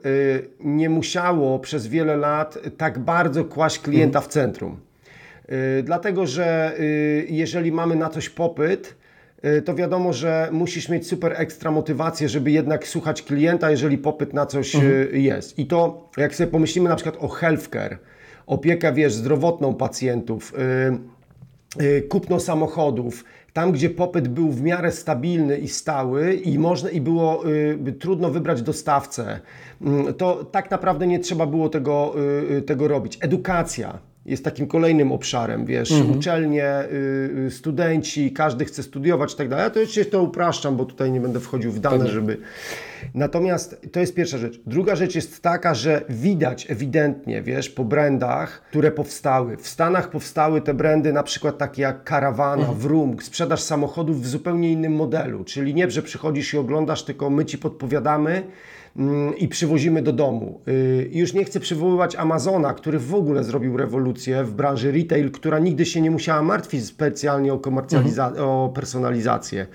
[0.61, 4.31] nie musiało przez wiele lat tak bardzo kłaść klienta mhm.
[4.31, 4.77] w centrum.
[5.49, 8.95] Yy, dlatego, że y, jeżeli mamy na coś popyt,
[9.45, 14.35] y, to wiadomo, że musisz mieć super ekstra motywację, żeby jednak słuchać klienta, jeżeli popyt
[14.35, 14.93] na coś mhm.
[14.93, 15.59] Y, jest.
[15.59, 17.99] I to, jak sobie pomyślimy na przykład o healthcare,
[18.47, 20.53] opiekę, wiesz, zdrowotną pacjentów,
[22.09, 27.51] kupno samochodów, tam gdzie popyt był w miarę stabilny i stały i można i było
[27.51, 29.41] y, trudno wybrać dostawcę,
[30.11, 32.15] y, to tak naprawdę nie trzeba było tego,
[32.59, 33.19] y, tego robić.
[33.21, 36.19] Edukacja jest takim kolejnym obszarem, wiesz, mhm.
[36.19, 36.85] uczelnie,
[37.47, 39.65] y, studenci, każdy chce studiować i tak dalej.
[39.65, 42.37] Ja to jeszcze to upraszczam, bo tutaj nie będę wchodził w dane, żeby...
[43.15, 44.61] Natomiast to jest pierwsza rzecz.
[44.67, 49.57] Druga rzecz jest taka, że widać ewidentnie, wiesz, po brandach, które powstały.
[49.57, 52.79] W Stanach powstały te brandy na przykład takie jak Caravana, mhm.
[52.79, 57.45] Vroom, sprzedaż samochodów w zupełnie innym modelu, czyli nie, że przychodzisz i oglądasz, tylko my
[57.45, 58.43] Ci podpowiadamy,
[59.39, 60.61] i przywozimy do domu.
[60.69, 65.59] Y, już nie chcę przywoływać Amazona, który w ogóle zrobił rewolucję w branży retail, która
[65.59, 68.49] nigdy się nie musiała martwić specjalnie o, komercjaliza- mhm.
[68.49, 69.67] o personalizację.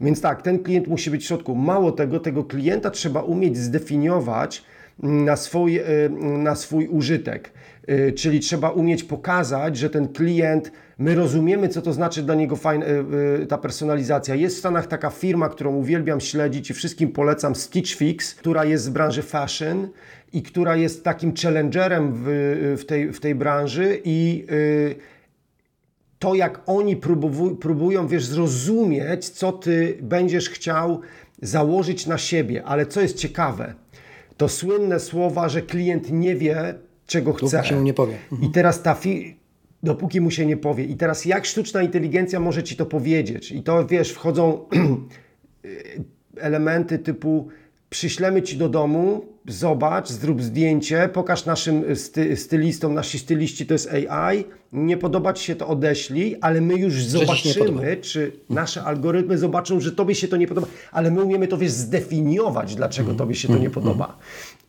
[0.00, 1.54] Więc tak, ten klient musi być w środku.
[1.54, 4.64] Mało tego, tego klienta trzeba umieć zdefiniować
[4.98, 7.52] na swój, y, na swój użytek.
[7.90, 12.56] Y, czyli trzeba umieć pokazać, że ten klient, my rozumiemy, co to znaczy dla niego
[12.56, 12.86] fajna,
[13.42, 14.34] y, ta personalizacja.
[14.34, 18.84] Jest w Stanach taka firma, którą uwielbiam śledzić i wszystkim polecam, Stitch Fix, która jest
[18.84, 19.88] z branży fashion
[20.32, 22.24] i która jest takim challengerem w,
[22.80, 24.46] w, tej, w tej branży i
[26.18, 26.96] to, jak oni
[27.60, 31.00] próbują, wiesz, zrozumieć, co ty będziesz chciał
[31.42, 33.74] założyć na siebie, ale co jest ciekawe,
[34.36, 36.74] to słynne słowa, że klient nie wie,
[37.12, 37.46] czego chce.
[37.46, 38.16] Dopóki się mu nie powie.
[38.32, 38.50] Mhm.
[38.50, 39.36] I teraz ta fi
[39.82, 40.84] dopóki mu się nie powie.
[40.84, 43.52] I teraz jak sztuczna inteligencja może ci to powiedzieć?
[43.52, 44.64] I to wiesz, wchodzą
[46.36, 47.48] elementy typu
[47.90, 53.90] przyślemy ci do domu, zobacz, zrób zdjęcie, pokaż naszym sty stylistom, nasi styliści to jest
[53.92, 59.80] AI, nie podoba ci się to odeślij, ale my już zobaczymy, czy nasze algorytmy zobaczą,
[59.80, 63.18] że tobie się to nie podoba, ale my umiemy to wiesz zdefiniować, dlaczego mhm.
[63.18, 63.74] tobie się to nie mhm.
[63.74, 64.18] podoba.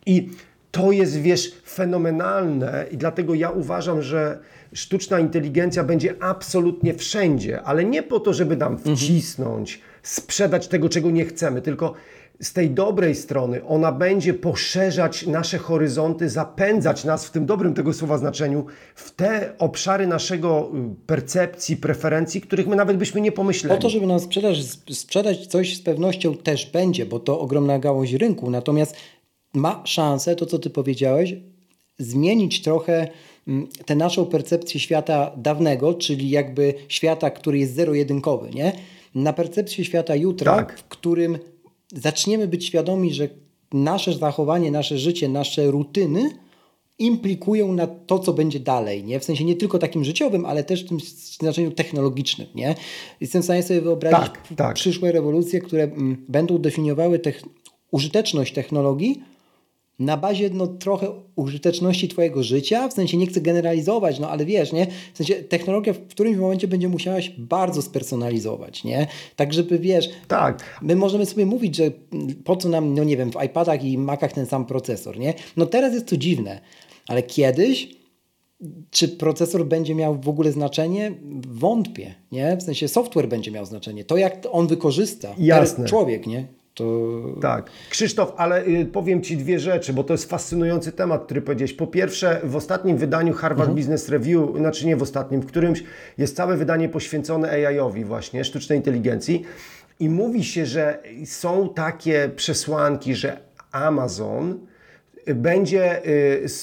[0.06, 0.28] I
[0.74, 4.38] to jest, wiesz, fenomenalne i dlatego ja uważam, że
[4.72, 8.96] sztuczna inteligencja będzie absolutnie wszędzie, ale nie po to, żeby nam mhm.
[8.96, 11.94] wcisnąć, sprzedać tego, czego nie chcemy, tylko
[12.40, 17.92] z tej dobrej strony ona będzie poszerzać nasze horyzonty, zapędzać nas w tym dobrym tego
[17.92, 23.76] słowa znaczeniu w te obszary naszego y, percepcji, preferencji, których my nawet byśmy nie pomyśleli.
[23.76, 24.56] Po to, żeby nam sprzedać,
[24.90, 28.96] sprzedać coś z pewnością też będzie, bo to ogromna gałąź rynku, natomiast
[29.54, 31.34] ma szansę, to co Ty powiedziałeś,
[31.98, 33.08] zmienić trochę
[33.48, 38.72] mm, tę naszą percepcję świata dawnego, czyli jakby świata, który jest zero-jedynkowy, nie?
[39.14, 40.78] na percepcję świata jutra, tak.
[40.78, 41.38] w którym
[41.92, 43.28] zaczniemy być świadomi, że
[43.72, 46.30] nasze zachowanie, nasze życie, nasze rutyny
[46.98, 49.20] implikują na to, co będzie dalej, nie?
[49.20, 50.98] W sensie nie tylko takim życiowym, ale też w tym
[51.38, 52.74] znaczeniu technologicznym, nie?
[53.20, 54.74] Jestem w stanie sobie wyobrazić tak, tak.
[54.74, 57.20] przyszłe rewolucje, które mm, będą definiowały
[57.90, 59.22] użyteczność technologii
[59.98, 64.72] na bazie no, trochę użyteczności Twojego życia, w sensie nie chcę generalizować, no ale wiesz,
[64.72, 64.86] nie?
[65.14, 69.06] W sensie technologia w którymś momencie będzie musiałaś bardzo spersonalizować, nie?
[69.36, 70.78] Tak, żeby wiesz, tak.
[70.82, 71.90] my możemy sobie mówić, że
[72.44, 75.34] po co nam, no nie wiem, w iPadach i Macach ten sam procesor, nie?
[75.56, 76.60] No teraz jest to dziwne,
[77.08, 77.88] ale kiedyś
[78.90, 81.12] czy procesor będzie miał w ogóle znaczenie?
[81.48, 82.56] Wątpię, nie?
[82.56, 84.04] W sensie software będzie miał znaczenie.
[84.04, 85.88] To jak on wykorzysta Jasne.
[85.88, 86.46] człowiek, nie?
[86.74, 87.20] To...
[87.40, 87.70] Tak.
[87.90, 91.72] Krzysztof, ale y, powiem Ci dwie rzeczy, bo to jest fascynujący temat, który powiedziałeś.
[91.72, 93.76] Po pierwsze, w ostatnim wydaniu Harvard mhm.
[93.76, 95.84] Business Review, znaczy nie w ostatnim, w którymś
[96.18, 99.42] jest całe wydanie poświęcone AI-owi właśnie, sztucznej inteligencji
[100.00, 103.40] i mówi się, że są takie przesłanki, że
[103.72, 104.58] Amazon
[105.26, 106.06] będzie,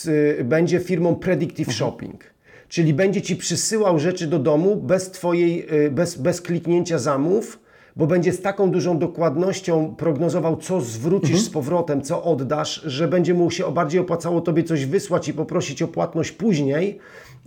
[0.08, 1.78] y, będzie firmą predictive mhm.
[1.78, 2.24] shopping.
[2.69, 7.60] Czyli będzie Ci przysyłał rzeczy do domu bez Twojej, y, bez, bez kliknięcia zamów,
[7.95, 11.45] bo będzie z taką dużą dokładnością prognozował, co zwrócisz mhm.
[11.45, 15.82] z powrotem, co oddasz, że będzie mu się bardziej opłacało tobie coś wysłać i poprosić
[15.82, 16.99] o płatność później,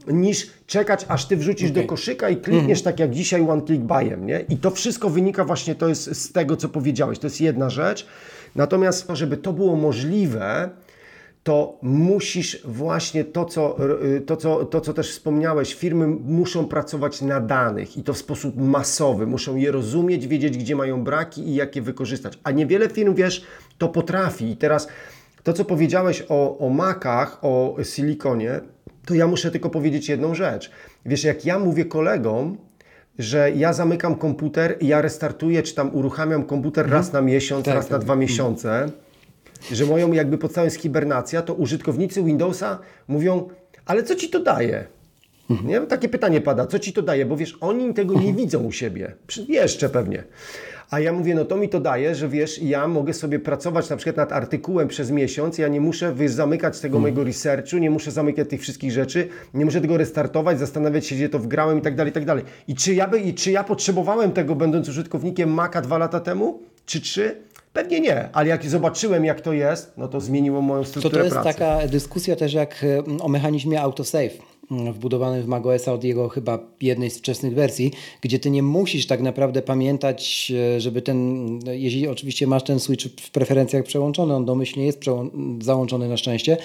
[0.07, 1.83] niż czekać, aż ty wrzucisz okay.
[1.83, 2.85] do koszyka i klikniesz mhm.
[2.85, 4.44] tak jak dzisiaj one click buyem, nie?
[4.48, 8.07] I to wszystko wynika właśnie, to jest z tego, co powiedziałeś, to jest jedna rzecz.
[8.57, 10.70] Natomiast, żeby to było możliwe,
[11.44, 13.76] to musisz właśnie to co,
[14.16, 18.18] y, to, co, to, co też wspomniałeś, firmy muszą pracować na danych i to w
[18.18, 22.38] sposób masowy, muszą je rozumieć, wiedzieć, gdzie mają braki i jak je wykorzystać.
[22.44, 23.44] A niewiele firm, wiesz,
[23.78, 24.50] to potrafi.
[24.50, 24.88] I teraz
[25.42, 28.61] to, co powiedziałeś o, o makach, o silikonie,
[29.07, 30.70] to ja muszę tylko powiedzieć jedną rzecz.
[31.07, 32.57] Wiesz, jak ja mówię kolegom,
[33.18, 37.00] że ja zamykam komputer i ja restartuję, czy tam uruchamiam komputer mhm.
[37.02, 37.92] raz na miesiąc, tak, raz tak.
[37.92, 38.90] na dwa miesiące,
[39.72, 43.48] że moją jakby podstawą jest hibernacja, to użytkownicy Windowsa mówią,
[43.87, 44.87] ale co ci to daje?
[45.50, 45.68] Mhm.
[45.68, 45.81] Nie?
[45.81, 47.27] Takie pytanie pada, co ci to daje?
[47.27, 48.37] Bo wiesz, oni tego nie mhm.
[48.37, 49.14] widzą u siebie.
[49.48, 50.24] Jeszcze pewnie.
[50.90, 53.96] A ja mówię, no to mi to daje, że wiesz, ja mogę sobie pracować na
[53.96, 57.03] przykład nad artykułem przez miesiąc, ja nie muszę wiesz, zamykać tego mhm.
[57.03, 61.29] mojego researchu, nie muszę zamykać tych wszystkich rzeczy, nie muszę tego restartować, zastanawiać się, gdzie
[61.29, 62.44] to wgrałem i tak dalej, i tak dalej.
[62.68, 66.62] I czy ja, by, i czy ja potrzebowałem tego, będąc użytkownikiem Maca dwa lata temu?
[66.87, 67.37] Czy trzy?
[67.74, 71.34] Pewnie nie, ale jak zobaczyłem, jak to jest, no to zmieniło moją strukturę pracy.
[71.34, 71.78] To, to jest pracy.
[71.80, 72.84] taka dyskusja też jak
[73.20, 74.30] o mechanizmie autosave
[74.70, 79.20] wbudowany w macOSa od jego chyba jednej z wczesnych wersji, gdzie ty nie musisz tak
[79.20, 84.87] naprawdę pamiętać, e, żeby ten, jeśli oczywiście masz ten switch w preferencjach przełączony, on domyślnie
[84.87, 85.00] jest
[85.61, 86.57] załączony na szczęście,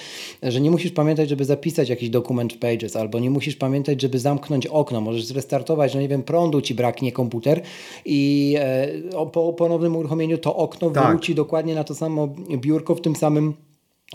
[0.44, 4.20] że nie musisz pamiętać, żeby zapisać jakiś dokument w Pages, albo nie musisz pamiętać, żeby
[4.20, 7.62] zamknąć okno, możesz zrestartować, no nie wiem, prądu ci braknie komputer
[8.06, 8.88] i e,
[9.32, 11.10] po ponownym uruchomieniu to okno tak.
[11.10, 13.54] wróci dokładnie na to samo biurko w tym samym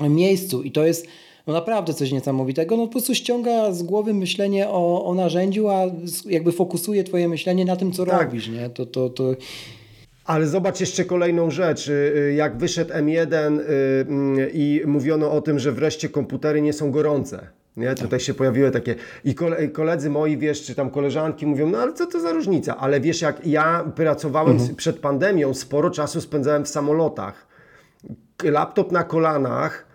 [0.01, 1.07] miejscu i to jest
[1.46, 2.76] no naprawdę coś niesamowitego.
[2.76, 5.83] No po prostu ściąga z głowy myślenie o, o narzędziu, a
[6.26, 8.22] jakby fokusuje twoje myślenie na tym, co tak.
[8.22, 8.70] robisz, nie?
[8.70, 9.35] To, to, to...
[10.24, 11.88] Ale zobacz jeszcze kolejną rzecz.
[11.88, 13.64] Y, y, jak wyszedł M1 y,
[14.09, 17.46] mm, i mówiono o tym, że wreszcie komputery nie są gorące.
[17.76, 17.94] Nie?
[17.94, 19.35] Tutaj się pojawiły takie i
[19.72, 22.76] koledzy moi, wiesz, czy tam koleżanki mówią, no ale co to za różnica?
[22.76, 24.74] Ale wiesz, jak ja pracowałem mhm.
[24.76, 27.46] przed pandemią, sporo czasu spędzałem w samolotach.
[28.44, 29.87] Laptop na kolanach,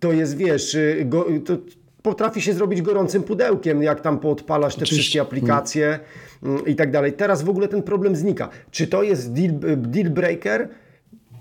[0.00, 1.56] to jest, wiesz, y, go, to
[2.02, 4.96] potrafi się zrobić gorącym pudełkiem, jak tam poodpalasz te Oczywiście.
[4.96, 5.98] wszystkie aplikacje
[6.42, 6.66] mm.
[6.66, 7.12] i tak dalej.
[7.12, 8.48] Teraz w ogóle ten problem znika.
[8.70, 10.68] Czy to jest deal, deal breaker?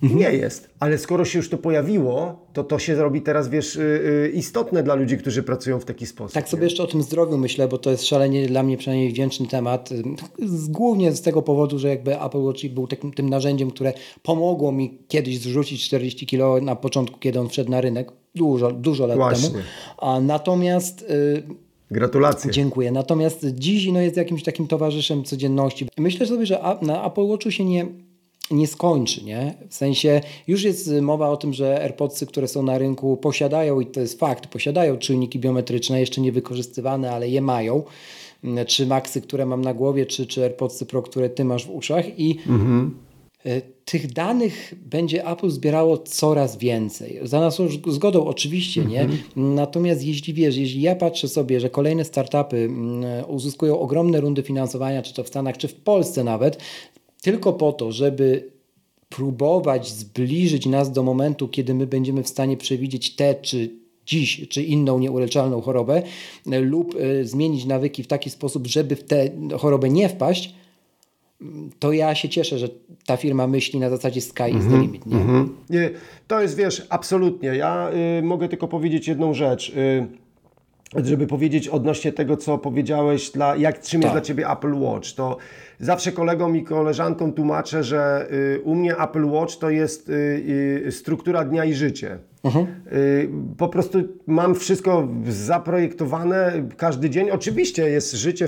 [0.03, 0.19] Mhm.
[0.19, 4.31] Nie jest, ale skoro się już to pojawiło, to to się robi teraz, wiesz, yy,
[4.33, 6.33] istotne dla ludzi, którzy pracują w taki sposób.
[6.33, 6.65] Tak sobie nie?
[6.65, 9.89] jeszcze o tym zdrowiu myślę, bo to jest szalenie dla mnie przynajmniej wdzięczny temat.
[10.69, 14.97] Głównie z tego powodu, że jakby Apple Watch był takim, tym narzędziem, które pomogło mi
[15.07, 18.11] kiedyś zrzucić 40 kg na początku, kiedy on wszedł na rynek.
[18.35, 19.49] Dużo, dużo lat Właśnie.
[19.49, 19.63] temu.
[19.97, 21.05] A natomiast...
[21.09, 21.43] Yy,
[21.91, 22.51] Gratulacje.
[22.51, 22.91] Dziękuję.
[22.91, 25.87] Natomiast dziś no, jest jakimś takim towarzyszem codzienności.
[25.97, 27.85] Myślę sobie, że na Apple Watchu się nie
[28.51, 29.53] nie skończy, nie?
[29.69, 33.85] W sensie już jest mowa o tym, że AirPodsy, które są na rynku posiadają i
[33.85, 37.83] to jest fakt, posiadają czujniki biometryczne, jeszcze nie wykorzystywane, ale je mają.
[38.67, 42.19] Czy Maxy, które mam na głowie, czy, czy AirPodsy Pro, które ty masz w uszach
[42.19, 43.05] i mhm.
[43.45, 47.19] E, tych danych będzie Apple zbierało coraz więcej.
[47.23, 49.01] Za naszą zgodą oczywiście, nie?
[49.01, 49.19] Mhm.
[49.55, 55.01] Natomiast jeśli wiesz, jeśli ja patrzę sobie, że kolejne startupy mm, uzyskują ogromne rundy finansowania,
[55.01, 56.57] czy to w Stanach, czy w Polsce nawet,
[57.25, 58.51] tylko po to, żeby
[59.09, 63.69] próbować zbliżyć nas do momentu, kiedy my będziemy w stanie przewidzieć te czy
[64.05, 66.01] dziś, czy inną nieuleczalną chorobę,
[66.45, 70.55] lub y, zmienić nawyki w taki sposób, żeby w tę chorobę nie wpaść,
[71.79, 72.69] to ja się cieszę, że
[73.05, 75.05] ta firma myśli na zasadzie sky is the mhm, limit.
[75.05, 75.15] Nie?
[75.15, 75.89] Mm -hmm.
[76.27, 77.49] To jest, wiesz, absolutnie.
[77.49, 79.69] Ja y, mogę tylko powiedzieć jedną rzecz.
[79.69, 80.07] Y,
[81.05, 84.03] żeby powiedzieć odnośnie tego, co powiedziałeś, dla, jak, czym tak.
[84.03, 85.37] jest dla Ciebie Apple Watch, to
[85.79, 90.13] zawsze kolegom i koleżankom tłumaczę, że y, u mnie Apple Watch to jest y,
[90.87, 92.17] y, struktura dnia i życie.
[92.43, 92.67] Mhm.
[93.57, 97.29] Po prostu mam wszystko zaprojektowane każdy dzień.
[97.29, 98.47] Oczywiście jest życie,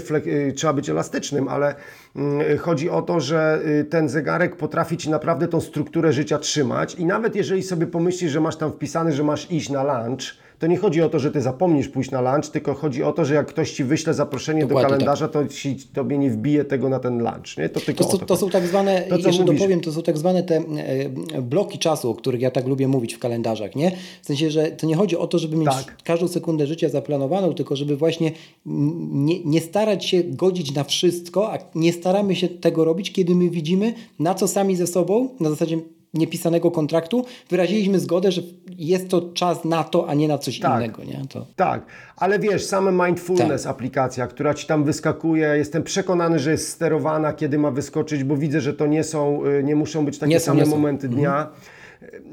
[0.55, 1.75] trzeba być elastycznym, ale
[2.15, 7.05] mm, chodzi o to, że ten zegarek potrafi Ci naprawdę tą strukturę życia trzymać i
[7.05, 10.23] nawet jeżeli sobie pomyślisz, że masz tam wpisany, że masz iść na lunch,
[10.59, 13.25] to nie chodzi o to, że ty zapomnisz pójść na lunch, tylko chodzi o to,
[13.25, 14.99] że jak ktoś ci wyśle zaproszenie Dokładnie do tak.
[14.99, 15.47] kalendarza, tak.
[15.47, 17.57] to ci, tobie nie wbije tego na ten lunch.
[17.57, 17.69] Nie?
[17.69, 19.45] To, tylko to, są, to, to są tak zwane, to, jeszcze mówisz.
[19.45, 23.13] dopowiem, to są tak zwane te e, bloki czasu, o których ja tak lubię mówić
[23.13, 23.75] w kalendarzach.
[23.75, 23.91] Nie?
[24.21, 25.97] W sensie, że to nie chodzi o to, żeby mieć tak.
[26.03, 28.31] każdą sekundę życia zaplanowaną, tylko żeby właśnie
[28.65, 33.49] nie, nie starać się godzić na wszystko, a nie staramy się tego robić, kiedy my
[33.49, 35.77] widzimy, na co sami ze sobą, na zasadzie
[36.17, 40.79] niepisanego kontraktu, wyraziliśmy zgodę, że jest to czas na to, a nie na coś tak,
[40.79, 41.03] innego.
[41.03, 41.21] Nie?
[41.29, 41.45] To...
[41.55, 43.71] Tak, ale wiesz, same mindfulness tak.
[43.71, 48.61] aplikacja, która ci tam wyskakuje, jestem przekonany, że jest sterowana, kiedy ma wyskoczyć, bo widzę,
[48.61, 51.47] że to nie są, y, nie muszą być takie nie same są, momenty mhm.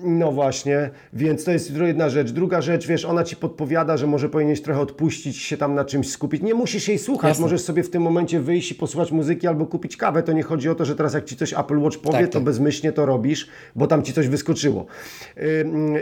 [0.02, 2.30] No właśnie, więc to jest jedna rzecz.
[2.30, 6.10] Druga rzecz, wiesz, ona ci podpowiada, że może powinieneś trochę odpuścić, się tam na czymś
[6.10, 6.42] skupić.
[6.42, 7.42] Nie musisz jej słuchać, Jasne.
[7.42, 10.22] możesz sobie w tym momencie wyjść i posłuchać muzyki albo kupić kawę.
[10.22, 12.32] To nie chodzi o to, że teraz jak ci coś Apple Watch powie, tak, to
[12.32, 12.42] tak.
[12.42, 14.86] bezmyślnie to robisz, bo tam ci coś wyskoczyło.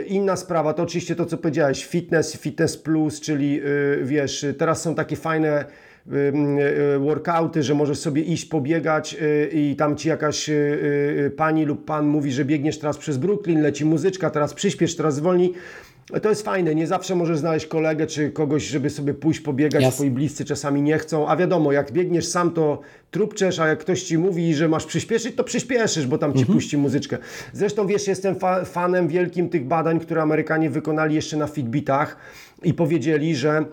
[0.07, 4.95] Inna sprawa to oczywiście to, co powiedziałeś, fitness, fitness plus, czyli y, wiesz, teraz są
[4.95, 5.65] takie fajne
[6.99, 10.49] workouty, że możesz sobie iść pobiegać y, i tam ci jakaś
[11.37, 15.53] pani lub pan mówi, że biegniesz teraz przez Brooklyn, leci muzyczka, teraz przyspiesz, teraz zwolnij.
[16.21, 19.93] To jest fajne, nie zawsze możesz znaleźć kolegę czy kogoś, żeby sobie pójść pobiegać, yes.
[19.93, 24.03] twoi bliscy czasami nie chcą, a wiadomo, jak biegniesz sam to trupczesz, a jak ktoś
[24.03, 26.57] ci mówi, że masz przyspieszyć, to przyspieszysz, bo tam ci mhm.
[26.57, 27.17] puści muzyczkę.
[27.53, 32.17] Zresztą wiesz, jestem fa fanem wielkim tych badań, które Amerykanie wykonali jeszcze na Fitbitach
[32.63, 33.65] i powiedzieli, że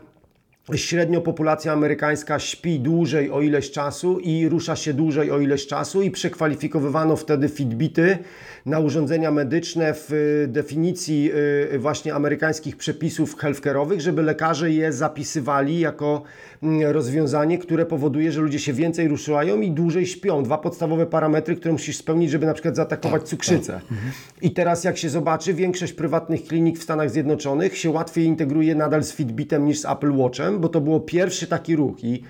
[0.75, 6.03] średnio populacja amerykańska śpi dłużej o ileś czasu i rusza się dłużej o ileś czasu
[6.03, 8.19] i przekwalifikowywano wtedy Fitbity
[8.67, 11.31] na urządzenia medyczne w y, definicji
[11.75, 16.23] y, właśnie amerykańskich przepisów healthcare'owych, żeby lekarze je zapisywali jako
[16.63, 20.43] mm, rozwiązanie, które powoduje, że ludzie się więcej ruszają i dłużej śpią.
[20.43, 23.73] Dwa podstawowe parametry, które musisz spełnić, żeby na przykład zaatakować tak, cukrzycę.
[23.73, 23.83] Tak.
[23.83, 24.13] Mhm.
[24.43, 29.05] I teraz jak się zobaczy, większość prywatnych klinik w Stanach Zjednoczonych się łatwiej integruje nadal
[29.05, 32.23] z Fitbitem niż z Apple Watchem, bo to było pierwszy taki ruch i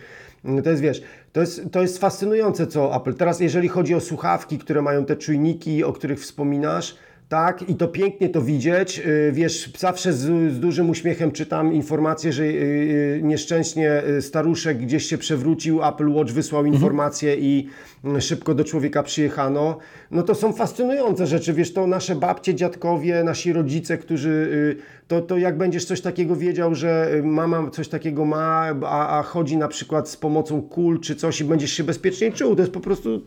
[0.44, 3.14] mm, to jest, wiesz, to jest, to jest fascynujące, co Apple.
[3.14, 6.96] Teraz, jeżeli chodzi o słuchawki, które mają te czujniki, o których wspominasz,
[7.30, 8.98] tak, i to pięknie to widzieć.
[8.98, 15.06] Y, wiesz, zawsze z, z, dużym uśmiechem czytam informację, że y, y, nieszczęśnie staruszek gdzieś
[15.06, 16.74] się przewrócił, Apple Watch wysłał mhm.
[16.74, 17.68] informację i
[18.04, 19.78] mm, szybko do człowieka przyjechano.
[20.10, 21.52] No to są fascynujące rzeczy.
[21.52, 24.76] Wiesz, to nasze babcie, dziadkowie, nasi rodzice, którzy
[25.08, 29.56] to, to jak będziesz coś takiego wiedział, że mama coś takiego ma, a, a chodzi
[29.56, 32.80] na przykład z pomocą kul czy coś i będziesz się bezpieczniej czuł, to jest po
[32.80, 33.22] prostu,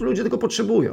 [0.00, 0.92] ludzie tego potrzebują.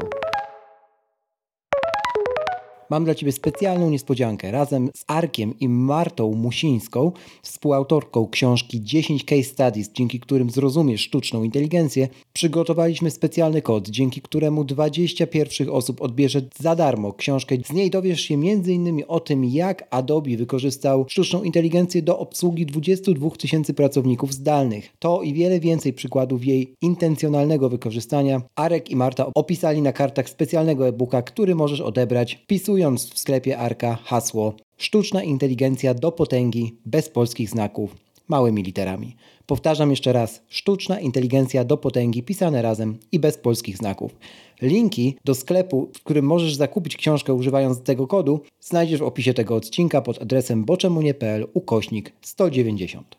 [2.90, 4.52] Mam dla Ciebie specjalną niespodziankę.
[4.52, 11.44] Razem z Arkiem i Martą Musińską, współautorką książki 10 Case Studies, dzięki którym zrozumiesz sztuczną
[11.44, 17.56] inteligencję, przygotowaliśmy specjalny kod, dzięki któremu 20 pierwszych osób odbierze za darmo książkę.
[17.66, 19.04] Z niej dowiesz się m.in.
[19.08, 24.90] o tym, jak Adobe wykorzystał sztuczną inteligencję do obsługi 22 tysięcy pracowników zdalnych.
[25.00, 30.88] To i wiele więcej przykładów jej intencjonalnego wykorzystania Arek i Marta opisali na kartach specjalnego
[30.88, 37.10] e-booka, który możesz odebrać wpisując wpisując w sklepie Arka hasło Sztuczna inteligencja do potęgi bez
[37.10, 37.96] polskich znaków
[38.28, 39.16] małymi literami.
[39.46, 44.16] Powtarzam jeszcze raz: sztuczna inteligencja do potęgi pisane razem i bez polskich znaków.
[44.62, 49.56] Linki do sklepu, w którym możesz zakupić książkę używając tego kodu, znajdziesz w opisie tego
[49.56, 53.18] odcinka pod adresem boczemunie.pl ukośnik 190.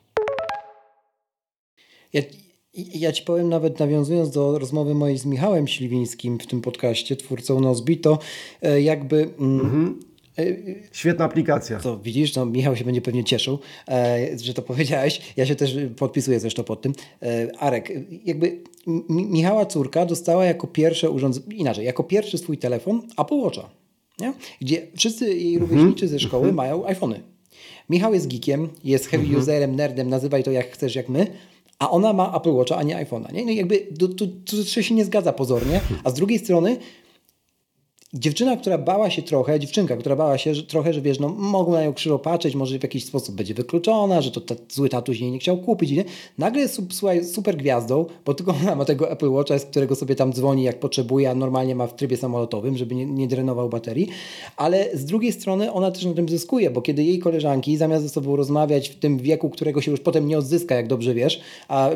[2.13, 2.21] Ja,
[2.93, 7.59] ja ci powiem nawet nawiązując do rozmowy mojej z Michałem Śliwińskim w tym podcaście, twórcą
[7.59, 8.19] Nozbi, to
[8.61, 9.29] e, jakby...
[9.39, 9.99] Mm, mhm.
[10.39, 10.43] E,
[10.91, 11.79] Świetna aplikacja.
[11.79, 15.21] To widzisz, no Michał się będzie pewnie cieszył, e, że to powiedziałeś.
[15.37, 16.93] Ja się też podpisuję zresztą pod tym.
[17.59, 17.91] Arek,
[18.25, 18.63] jakby
[19.09, 23.69] Michała córka dostała jako pierwsze urządzenie, inaczej, jako pierwszy swój telefon Apple Watcha,
[24.19, 24.33] nie?
[24.61, 25.71] gdzie wszyscy jej mhm.
[25.71, 26.55] rówieśnicy ze szkoły mhm.
[26.55, 27.23] mają iPhony.
[27.89, 29.41] Michał jest geekiem, jest heavy mhm.
[29.41, 31.27] userem, nerdem, nazywaj to jak chcesz, jak my,
[31.79, 33.33] a ona ma Apple Watcha, a nie iPhone'a.
[33.33, 33.45] Nie?
[33.45, 34.25] No jakby to, to,
[34.75, 36.77] to się nie zgadza pozornie, a z drugiej strony
[38.13, 41.71] dziewczyna, która bała się trochę, dziewczynka, która bała się że, trochę, że wiesz, no mogą
[41.71, 45.31] na nią krzywo patrzeć, może w jakiś sposób będzie wykluczona, że to zły tatuś jej
[45.31, 45.91] nie chciał kupić.
[45.91, 46.03] Nie?
[46.37, 50.15] Nagle jest słuchaj, super gwiazdą, bo tylko ona ma tego Apple Watcha, z którego sobie
[50.15, 54.09] tam dzwoni jak potrzebuje, a normalnie ma w trybie samolotowym, żeby nie, nie drenował baterii.
[54.57, 58.09] Ale z drugiej strony ona też na tym zyskuje, bo kiedy jej koleżanki zamiast ze
[58.09, 61.89] sobą rozmawiać w tym wieku, którego się już potem nie odzyska, jak dobrze wiesz, a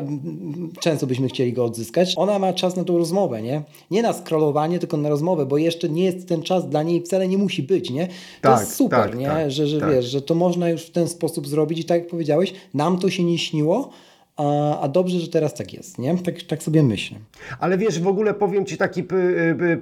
[0.80, 3.62] często byśmy chcieli go odzyskać, ona ma czas na tą rozmowę, nie?
[3.90, 7.28] Nie na scrollowanie, tylko na rozmowę, bo jeszcze nie jest ten czas dla niej, wcale
[7.28, 8.06] nie musi być, nie?
[8.06, 9.26] To tak, jest super, tak, nie?
[9.26, 9.90] Tak, że, że tak.
[9.90, 13.10] wiesz, że to można już w ten sposób zrobić i tak jak powiedziałeś, nam to
[13.10, 13.90] się nie śniło,
[14.36, 16.18] a, a, dobrze, że teraz tak jest, nie?
[16.18, 17.18] Tak, tak sobie myślę.
[17.60, 19.04] Ale wiesz, w ogóle powiem Ci taki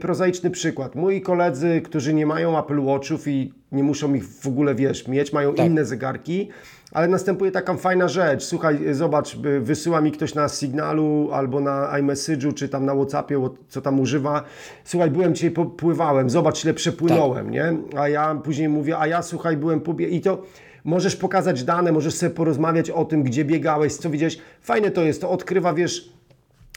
[0.00, 0.94] prozaiczny przykład.
[0.94, 5.33] Moi koledzy, którzy nie mają Apple Watchów i nie muszą ich w ogóle, wiesz, mieć,
[5.33, 5.66] mają tak.
[5.66, 6.48] inne zegarki,
[6.93, 8.45] ale następuje taka fajna rzecz.
[8.45, 13.81] Słuchaj, zobacz, wysyła mi ktoś na Signalu albo na iMessage'u, czy tam na Whatsappie, co
[13.81, 14.43] tam używa.
[14.85, 17.55] Słuchaj, byłem dzisiaj, pływałem, zobacz ile przepłynąłem, tak.
[17.55, 17.77] nie?
[17.97, 20.09] A ja później mówię, a ja słuchaj, byłem pobie...
[20.09, 20.43] I to
[20.85, 24.38] możesz pokazać dane, możesz sobie porozmawiać o tym, gdzie biegałeś, co widziałeś.
[24.61, 26.13] Fajne to jest, to odkrywa, wiesz,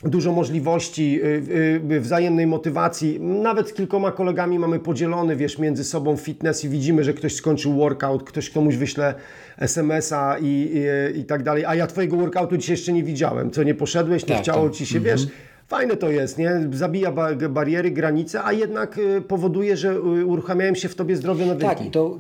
[0.04, 3.20] dużo możliwości y, y, wzajemnej motywacji.
[3.20, 7.74] Nawet z kilkoma kolegami mamy podzielony, wiesz, między sobą fitness i widzimy, że ktoś skończył
[7.74, 9.14] workout, ktoś komuś wyśle
[9.58, 10.46] SMS-a i,
[11.16, 11.66] i, i tak dalej.
[11.66, 13.52] A ja twojego workoutu dzisiaj jeszcze nie widziałem.
[13.52, 14.78] Co, nie poszedłeś, nie tak, chciało tak.
[14.78, 15.22] ci się, wiesz...
[15.22, 15.40] Mhm.
[15.68, 16.52] Fajne to jest, nie?
[16.72, 17.12] Zabija
[17.50, 21.66] bariery, granice, a jednak y, powoduje, że uruchamiają się w tobie zdrowie nawyki.
[21.66, 22.18] Tak, to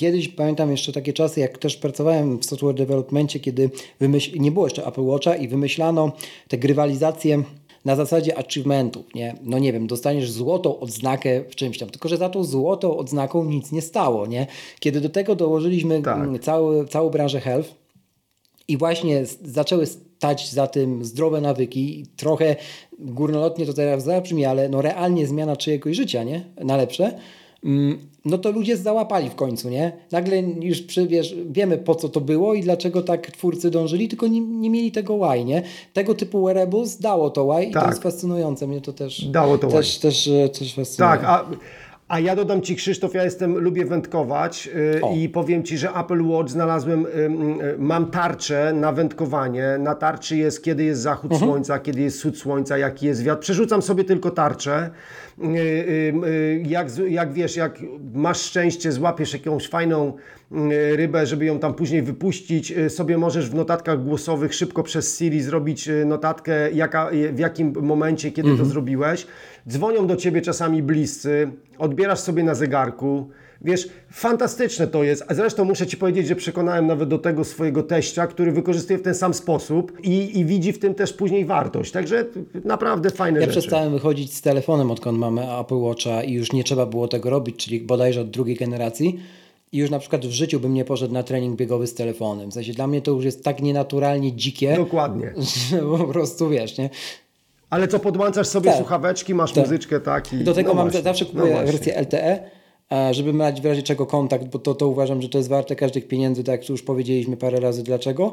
[0.00, 3.70] Kiedyś pamiętam jeszcze takie czasy, jak też pracowałem w software developmentie, kiedy
[4.00, 4.40] wymyśl...
[4.40, 6.12] nie było jeszcze Apple Watcha i wymyślano
[6.48, 7.42] te grywalizacje
[7.84, 9.34] na zasadzie achievementów, nie?
[9.42, 13.44] No nie wiem, dostaniesz złotą odznakę w czymś tam, tylko że za tą złotą odznaką
[13.44, 14.46] nic nie stało, nie?
[14.78, 16.18] Kiedy do tego dołożyliśmy tak.
[16.18, 17.74] Mm, cały, całą branżę health
[18.68, 22.56] i właśnie zaczęły stać za tym zdrowe nawyki, trochę
[22.98, 26.44] górnolotnie to teraz zabrzmi, ale no realnie zmiana czyjegoś życia, nie?
[26.64, 27.18] Na lepsze,
[28.24, 29.92] no to ludzie załapali w końcu, nie?
[30.12, 34.26] Nagle już przy, wiesz, wiemy po co to było i dlaczego tak twórcy dążyli, tylko
[34.26, 35.62] nie, nie mieli tego why, nie?
[35.92, 37.88] Tego typu wearables dało to why i to tak.
[37.88, 38.66] jest fascynujące.
[38.66, 41.18] Mnie to też, dało to też, też, też, też fascynuje.
[41.18, 41.44] Tak, a
[42.10, 46.22] a ja dodam Ci, Krzysztof, ja jestem, lubię wędkować yy, i powiem Ci, że Apple
[46.26, 49.76] Watch znalazłem, yy, mam tarczę na wędkowanie.
[49.78, 51.50] Na tarczy jest, kiedy jest zachód mhm.
[51.50, 53.40] słońca, kiedy jest wschód słońca, jaki jest wiatr.
[53.40, 54.90] Przerzucam sobie tylko tarczę.
[56.62, 57.78] Jak, jak wiesz, jak
[58.14, 60.12] masz szczęście, złapiesz jakąś fajną
[60.92, 65.88] rybę, żeby ją tam później wypuścić, sobie możesz w notatkach głosowych szybko przez Siri zrobić
[66.06, 68.66] notatkę, jaka, w jakim momencie, kiedy mhm.
[68.68, 69.26] to zrobiłeś.
[69.68, 73.30] Dzwonią do ciebie czasami bliscy, odbierasz sobie na zegarku.
[73.64, 75.24] Wiesz, fantastyczne to jest.
[75.28, 79.02] A zresztą muszę Ci powiedzieć, że przekonałem nawet do tego swojego teścia, który wykorzystuje w
[79.02, 81.92] ten sam sposób i, i widzi w tym też później wartość.
[81.92, 82.24] Także
[82.64, 83.58] naprawdę fajne ja rzeczy.
[83.58, 87.30] Ja przestałem wychodzić z telefonem, odkąd mamy Apple Watcha i już nie trzeba było tego
[87.30, 89.20] robić, czyli bodajże od drugiej generacji.
[89.72, 92.50] I już na przykład w życiu bym nie poszedł na trening biegowy z telefonem.
[92.50, 94.76] W sensie dla mnie to już jest tak nienaturalnie dzikie.
[94.76, 95.34] Dokładnie.
[95.70, 96.90] Że po prostu wiesz, nie?
[97.70, 98.78] Ale co podłączasz sobie tak.
[98.78, 99.64] słuchaweczki, masz tak.
[99.64, 100.32] muzyczkę, tak?
[100.32, 102.50] I, do tego no mam właśnie, zawsze kupuję no wersję LTE,
[103.10, 106.08] żeby mieć w razie czego kontakt, bo to, to uważam, że to jest warte każdych
[106.08, 108.32] pieniędzy, tak jak już powiedzieliśmy parę razy dlaczego.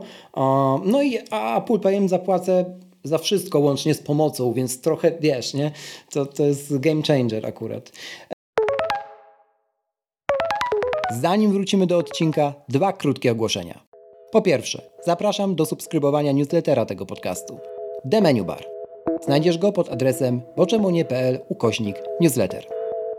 [0.86, 2.66] No i a Apple Payem zapłacę
[3.04, 5.72] za wszystko łącznie z pomocą, więc trochę wiesz, nie?
[6.12, 7.92] To, to jest game changer akurat.
[11.12, 13.84] Zanim wrócimy do odcinka, dwa krótkie ogłoszenia.
[14.32, 17.60] Po pierwsze, zapraszam do subskrybowania newslettera tego podcastu.
[18.12, 18.78] The Menu Bar
[19.22, 22.68] Znajdziesz go pod adresem boczemunie.pl ukośnik newsletter.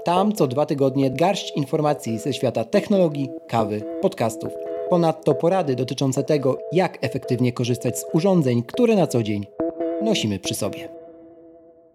[0.04, 4.52] Tam co dwa tygodnie garść informacji ze świata technologii, kawy, podcastów.
[4.90, 9.46] Ponadto porady dotyczące tego, jak efektywnie korzystać z urządzeń, które na co dzień
[10.02, 10.88] nosimy przy sobie.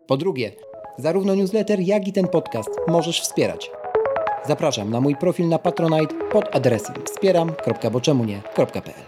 [0.08, 0.52] Po drugie,
[0.98, 3.72] zarówno newsletter, jak i ten podcast możesz wspierać.
[4.48, 9.04] Zapraszam na mój profil na Patronite pod adresem wspieram.boczemunie.pl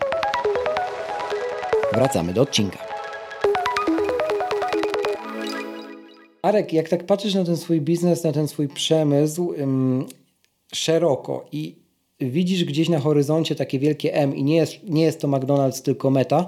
[1.94, 2.80] Wracamy do odcinka.
[6.42, 10.06] Arek, jak tak patrzysz na ten swój biznes, na ten swój przemysł ym,
[10.74, 11.76] szeroko i
[12.20, 16.10] widzisz gdzieś na horyzoncie takie wielkie M i nie jest, nie jest to McDonald's, tylko
[16.10, 16.48] Meta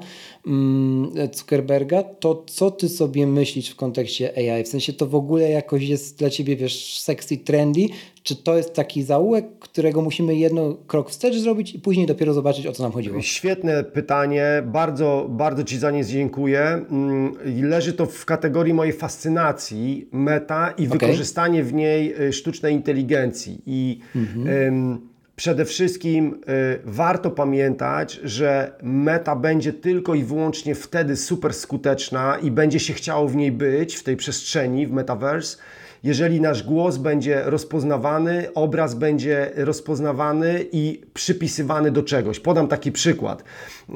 [1.34, 4.64] Zuckerberga, to co ty sobie myślisz w kontekście AI?
[4.64, 7.86] W sensie to w ogóle jakoś jest dla ciebie, wiesz, sexy, trendy?
[8.28, 12.68] Czy to jest taki zaułek, którego musimy jedno krok wstecz zrobić i później dopiero zobaczyć,
[12.68, 13.22] o co nam chodziło?
[13.22, 14.64] Świetne pytanie.
[14.66, 16.62] Bardzo, bardzo ci za nie dziękuję.
[16.62, 17.34] Mm,
[17.70, 21.00] leży to w kategorii mojej fascynacji meta i okay.
[21.00, 23.62] wykorzystanie w niej y, sztucznej inteligencji.
[23.66, 25.00] I mhm.
[25.36, 32.52] Przede wszystkim y, warto pamiętać, że meta będzie tylko i wyłącznie wtedy super skuteczna i
[32.52, 35.58] będzie się chciało w niej być, w tej przestrzeni, w metaverse,
[36.08, 42.40] jeżeli nasz głos będzie rozpoznawany, obraz będzie rozpoznawany i przypisywany do czegoś.
[42.40, 43.44] Podam taki przykład.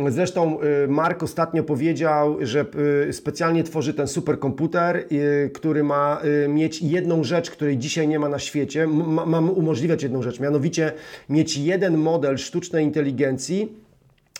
[0.07, 2.65] Zresztą y, Mark ostatnio powiedział, że
[3.09, 8.29] y, specjalnie tworzy ten superkomputer, y, który ma mieć jedną rzecz, której dzisiaj nie ma
[8.29, 8.87] na świecie.
[9.25, 10.91] Mam umożliwiać jedną rzecz, mianowicie
[11.29, 13.75] mieć jeden model sztucznej inteligencji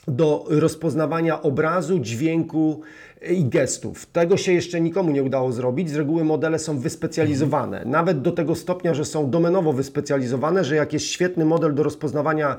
[0.07, 2.81] do rozpoznawania obrazu, dźwięku
[3.29, 4.05] i gestów.
[4.05, 5.89] Tego się jeszcze nikomu nie udało zrobić.
[5.89, 7.85] Z reguły modele są wyspecjalizowane.
[7.85, 12.57] Nawet do tego stopnia, że są domenowo wyspecjalizowane, że jak jest świetny model do rozpoznawania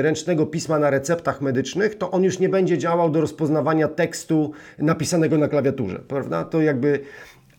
[0.00, 5.38] ręcznego pisma na receptach medycznych, to on już nie będzie działał do rozpoznawania tekstu napisanego
[5.38, 5.98] na klawiaturze.
[6.08, 6.44] Prawda?
[6.44, 7.00] To jakby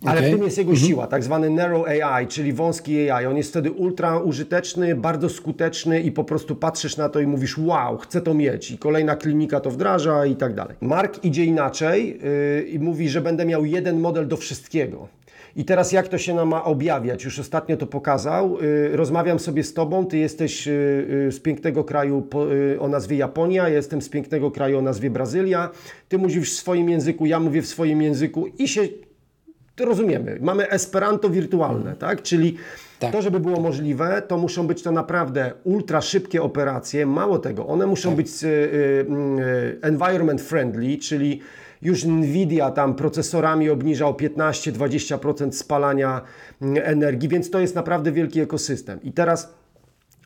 [0.06, 0.32] ale okay.
[0.32, 0.88] w tym jest jego mhm.
[0.88, 3.26] siła, tak zwany narrow AI, czyli wąski AI.
[3.26, 7.58] On jest wtedy ultra użyteczny, bardzo skuteczny i po prostu patrzysz na to i mówisz
[7.58, 10.76] wow, chcę to mieć i kolejna klinika to wdraża i tak dalej.
[10.82, 12.20] Mark idzie inaczej
[12.56, 15.08] yy, i mówi, że będę miał jeden model do wszystkiego.
[15.56, 17.24] I teraz jak to się nam ma objawiać?
[17.24, 18.58] Już ostatnio to pokazał.
[18.62, 22.28] Yy, rozmawiam sobie z Tobą, Ty jesteś yy, yy z pięknego kraju
[22.80, 25.70] o nazwie Japonia, ja jestem z pięknego kraju o nazwie Brazylia.
[26.10, 28.82] Ty mówisz w swoim języku, ja mówię w swoim języku i się
[29.80, 30.38] to rozumiemy.
[30.42, 32.22] Mamy Esperanto wirtualne, tak?
[32.22, 32.58] Czyli
[33.00, 33.12] tak.
[33.12, 37.06] to, żeby było możliwe, to muszą być to naprawdę ultra szybkie operacje.
[37.06, 38.18] Mało tego, one muszą tak.
[38.18, 41.40] być y, y, y, environment friendly, czyli
[41.82, 46.22] już Nvidia tam procesorami obniża o 15-20% spalania
[46.62, 49.00] mm, energii, więc to jest naprawdę wielki ekosystem.
[49.04, 49.60] I teraz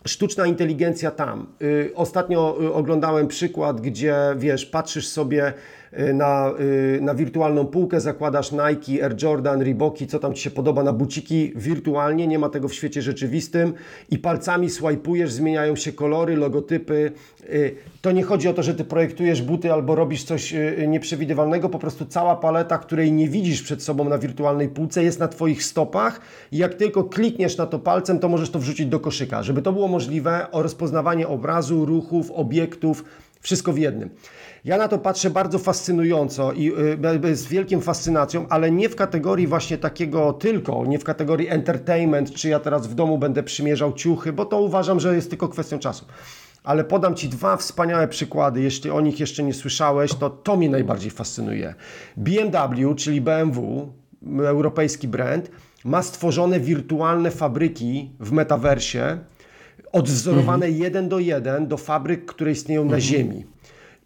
[0.05, 1.47] Sztuczna inteligencja tam.
[1.61, 5.53] Y, ostatnio y, oglądałem przykład, gdzie wiesz, patrzysz sobie
[6.13, 6.51] na,
[7.01, 11.53] na wirtualną półkę, zakładasz Nike, Air Jordan, Reeboki, co tam Ci się podoba na buciki
[11.55, 13.73] wirtualnie, nie ma tego w świecie rzeczywistym
[14.09, 17.11] i palcami swajpujesz, zmieniają się kolory, logotypy.
[18.01, 20.53] To nie chodzi o to, że Ty projektujesz buty albo robisz coś
[20.87, 25.27] nieprzewidywalnego, po prostu cała paleta, której nie widzisz przed sobą na wirtualnej półce jest na
[25.27, 26.21] Twoich stopach
[26.51, 29.43] i jak tylko klikniesz na to palcem, to możesz to wrzucić do koszyka.
[29.43, 33.03] Żeby to było możliwe o rozpoznawanie obrazu, ruchów, obiektów,
[33.43, 34.09] wszystko w jednym.
[34.65, 36.71] Ja na to patrzę bardzo fascynująco i
[37.25, 42.33] y, z wielką fascynacją, ale nie w kategorii właśnie takiego tylko, nie w kategorii entertainment,
[42.33, 45.79] czy ja teraz w domu będę przymierzał ciuchy, bo to uważam, że jest tylko kwestią
[45.79, 46.05] czasu.
[46.63, 48.61] Ale podam Ci dwa wspaniałe przykłady.
[48.61, 51.75] Jeśli o nich jeszcze nie słyszałeś, to to mnie najbardziej fascynuje.
[52.17, 53.93] BMW, czyli BMW,
[54.37, 55.51] europejski brand,
[55.85, 59.17] ma stworzone wirtualne fabryki w metaversie,
[59.93, 60.83] odwzorowane mhm.
[60.83, 62.99] jeden do jeden do fabryk, które istnieją mhm.
[62.99, 63.45] na Ziemi.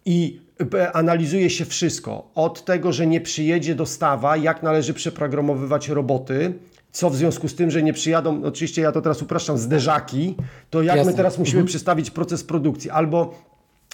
[0.04, 0.40] I
[0.74, 2.30] e, analizuje się wszystko.
[2.34, 6.54] Od tego, że nie przyjedzie dostawa, jak należy przeprogramowywać roboty,
[6.92, 10.34] co w związku z tym, że nie przyjadą, oczywiście ja to teraz upraszczam, zderzaki,
[10.70, 11.12] to jak Jasne.
[11.12, 11.66] my teraz musimy mhm.
[11.66, 13.34] przystawić proces produkcji, albo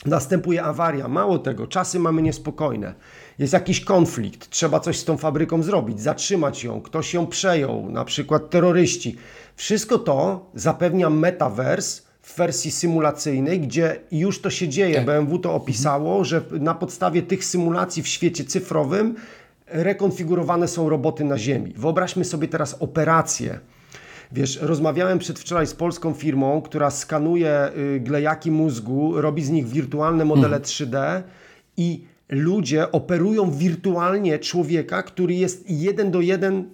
[0.07, 1.09] następuje awaria.
[1.09, 2.95] Mało tego, czasy mamy niespokojne.
[3.38, 8.05] Jest jakiś konflikt, trzeba coś z tą fabryką zrobić, zatrzymać ją, ktoś ją przejął, na
[8.05, 9.16] przykład terroryści.
[9.57, 14.95] Wszystko to zapewnia metaverse w wersji symulacyjnej, gdzie już to się dzieje.
[14.95, 15.07] Tak.
[15.07, 19.15] BMW to opisało, że na podstawie tych symulacji w świecie cyfrowym
[19.67, 21.75] rekonfigurowane są roboty na Ziemi.
[21.77, 23.59] Wyobraźmy sobie teraz operację.
[24.33, 30.25] Wiesz, rozmawiałem przedwczoraj z polską firmą, która skanuje y, glejaki mózgu, robi z nich wirtualne
[30.25, 31.23] modele 3D mhm.
[31.77, 36.65] i ludzie operują wirtualnie człowieka, który jest jeden do jeden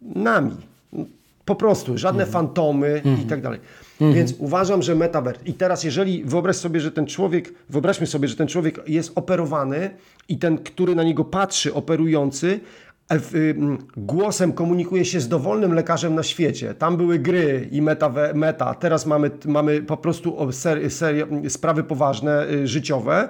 [0.00, 0.71] nami.
[1.44, 2.32] Po prostu, żadne mhm.
[2.32, 3.20] fantomy mhm.
[3.20, 3.60] i tak dalej.
[3.92, 4.14] Mhm.
[4.14, 5.44] Więc uważam, że metaverse.
[5.44, 9.90] I teraz, jeżeli wyobraź sobie, że ten człowiek, wyobraźmy sobie, że ten człowiek jest operowany
[10.28, 12.60] i ten, który na niego patrzy, operujący,
[13.96, 16.74] głosem komunikuje się z dowolnym lekarzem na świecie.
[16.74, 18.74] Tam były gry i meta, meta.
[18.74, 23.28] teraz mamy, mamy po prostu ser, ser, sprawy poważne, y, życiowe.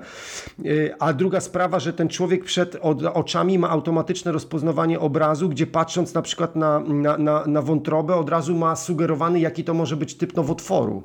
[0.64, 2.76] Y, a druga sprawa, że ten człowiek przed
[3.14, 8.28] oczami ma automatyczne rozpoznawanie obrazu, gdzie patrząc na przykład na, na, na, na wątrobę, od
[8.30, 11.02] razu ma sugerowany, jaki to może być typ nowotworu.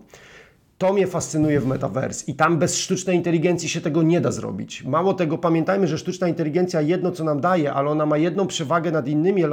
[0.77, 4.83] To mnie fascynuje w metaverse i tam bez sztucznej inteligencji się tego nie da zrobić.
[4.83, 8.91] Mało tego, pamiętajmy, że sztuczna inteligencja jedno co nam daje, ale ona ma jedną przewagę
[8.91, 9.43] nad innymi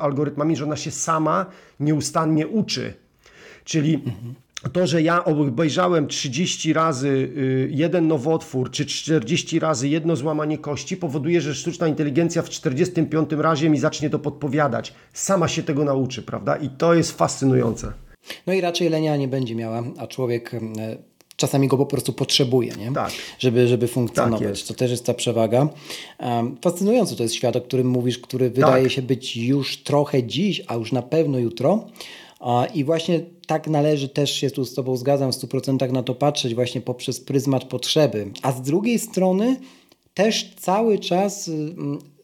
[0.00, 1.46] algorytmami, że ona się sama
[1.80, 2.94] nieustannie uczy.
[3.64, 4.02] Czyli
[4.72, 10.96] to, że ja obejrzałem 30 razy y, jeden nowotwór, czy 40 razy jedno złamanie kości,
[10.96, 14.94] powoduje, że sztuczna inteligencja w 45 razie mi zacznie to podpowiadać.
[15.12, 16.56] Sama się tego nauczy, prawda?
[16.56, 17.92] I to jest fascynujące.
[18.46, 20.58] No i raczej lenia nie będzie miała, a człowiek e,
[21.36, 22.92] czasami go po prostu potrzebuje, nie?
[22.92, 23.12] Tak.
[23.38, 24.60] żeby, żeby funkcjonować.
[24.60, 25.68] Tak to też jest ta przewaga.
[26.62, 28.92] Fascynujący to jest świat, o którym mówisz, który wydaje tak.
[28.92, 31.86] się być już trochę dziś, a już na pewno jutro.
[32.74, 36.54] I właśnie tak należy też się tu z Tobą zgadzam w 100% na to patrzeć,
[36.54, 38.30] właśnie poprzez pryzmat potrzeby.
[38.42, 39.56] A z drugiej strony
[40.14, 41.50] też cały czas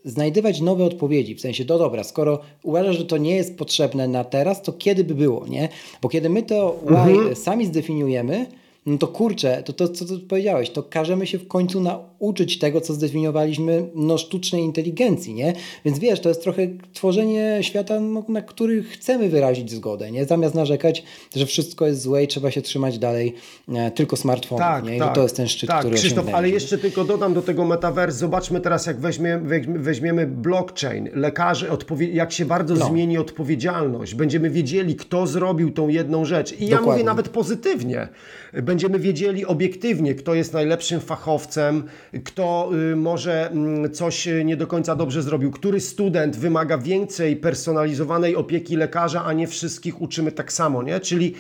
[0.05, 4.25] znajdywać nowe odpowiedzi, w sensie, no dobra, skoro uważasz, że to nie jest potrzebne na
[4.25, 5.69] teraz, to kiedy by było, nie?
[6.03, 7.37] Bo kiedy my to mhm.
[7.37, 8.47] sami zdefiniujemy,
[8.87, 11.81] no to kurczę, to, to co to powiedziałeś, to każemy się w końcu
[12.21, 15.53] nauczyć tego, co zdefiniowaliśmy no, sztucznej inteligencji, nie?
[15.85, 20.25] Więc wiesz, to jest trochę tworzenie świata, no, na który chcemy wyrazić zgodę, nie?
[20.25, 21.05] Zamiast narzekać,
[21.37, 23.35] że wszystko jest złe i trzeba się trzymać dalej
[23.69, 24.97] e, tylko smartfonów, tak, nie?
[24.97, 27.65] I tak, to jest ten szczyt, tak, który Krzysztof, ale jeszcze tylko dodam do tego
[27.65, 31.77] metaverse, zobaczmy teraz, jak weźmiemy, weźmiemy blockchain, lekarze,
[32.13, 32.87] jak się bardzo no.
[32.87, 36.53] zmieni odpowiedzialność, będziemy wiedzieli, kto zrobił tą jedną rzecz.
[36.53, 36.71] I Dokładnie.
[36.71, 38.09] ja mówię nawet pozytywnie
[38.53, 41.83] będziemy wiedzieli obiektywnie, kto jest najlepszym fachowcem,
[42.25, 47.37] kto y, może mm, coś y, nie do końca dobrze zrobił, który student wymaga więcej
[47.37, 51.01] personalizowanej opieki lekarza, a nie wszystkich uczymy tak samo, nie?
[51.01, 51.35] Czyli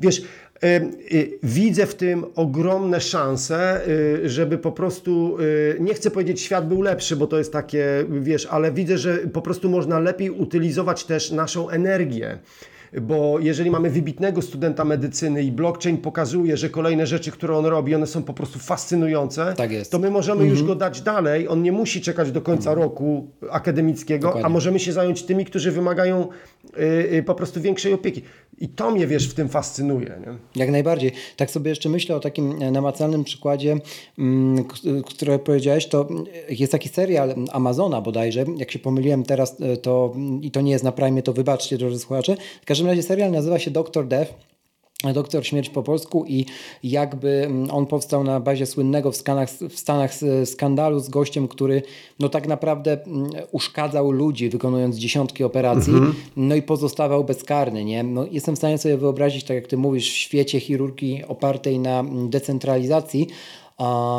[0.00, 0.22] wiesz,
[0.64, 3.80] y, widzę w tym ogromne szanse,
[4.24, 5.38] żeby po prostu,
[5.80, 9.42] nie chcę powiedzieć świat był lepszy, bo to jest takie, wiesz, ale widzę, że po
[9.42, 12.38] prostu można lepiej utylizować też naszą energię
[13.02, 17.94] bo jeżeli mamy wybitnego studenta medycyny i blockchain pokazuje, że kolejne rzeczy, które on robi,
[17.94, 20.50] one są po prostu fascynujące, tak to my możemy mhm.
[20.50, 21.48] już go dać dalej.
[21.48, 22.88] On nie musi czekać do końca mhm.
[22.88, 24.46] roku akademickiego, Dokładnie.
[24.46, 26.28] a możemy się zająć tymi, którzy wymagają
[26.78, 28.22] y, y, po prostu większej opieki.
[28.64, 30.20] I to mnie, wiesz, w tym fascynuje.
[30.26, 30.60] Nie?
[30.62, 31.12] Jak najbardziej.
[31.36, 33.76] Tak sobie jeszcze myślę o takim e, namacalnym przykładzie,
[34.18, 34.64] mm,
[35.06, 36.08] które powiedziałeś, to
[36.48, 40.84] jest taki serial Amazona bodajże, jak się pomyliłem teraz, e, to i to nie jest
[40.84, 42.36] na Prime, to wybaczcie, drodzy słuchacze.
[42.62, 44.53] W każdym razie serial nazywa się Doctor Death.
[45.12, 46.46] Doktor Śmierć po polsku i
[46.82, 50.10] jakby mm, on powstał na bazie słynnego w Stanach, w Stanach
[50.44, 51.82] skandalu z gościem, który
[52.18, 56.14] no tak naprawdę mm, uszkadzał ludzi wykonując dziesiątki operacji, mhm.
[56.36, 57.84] no i pozostawał bezkarny.
[57.84, 58.02] Nie?
[58.02, 62.00] No, jestem w stanie sobie wyobrazić, tak jak ty mówisz, w świecie chirurgii opartej na
[62.00, 63.26] mm, decentralizacji,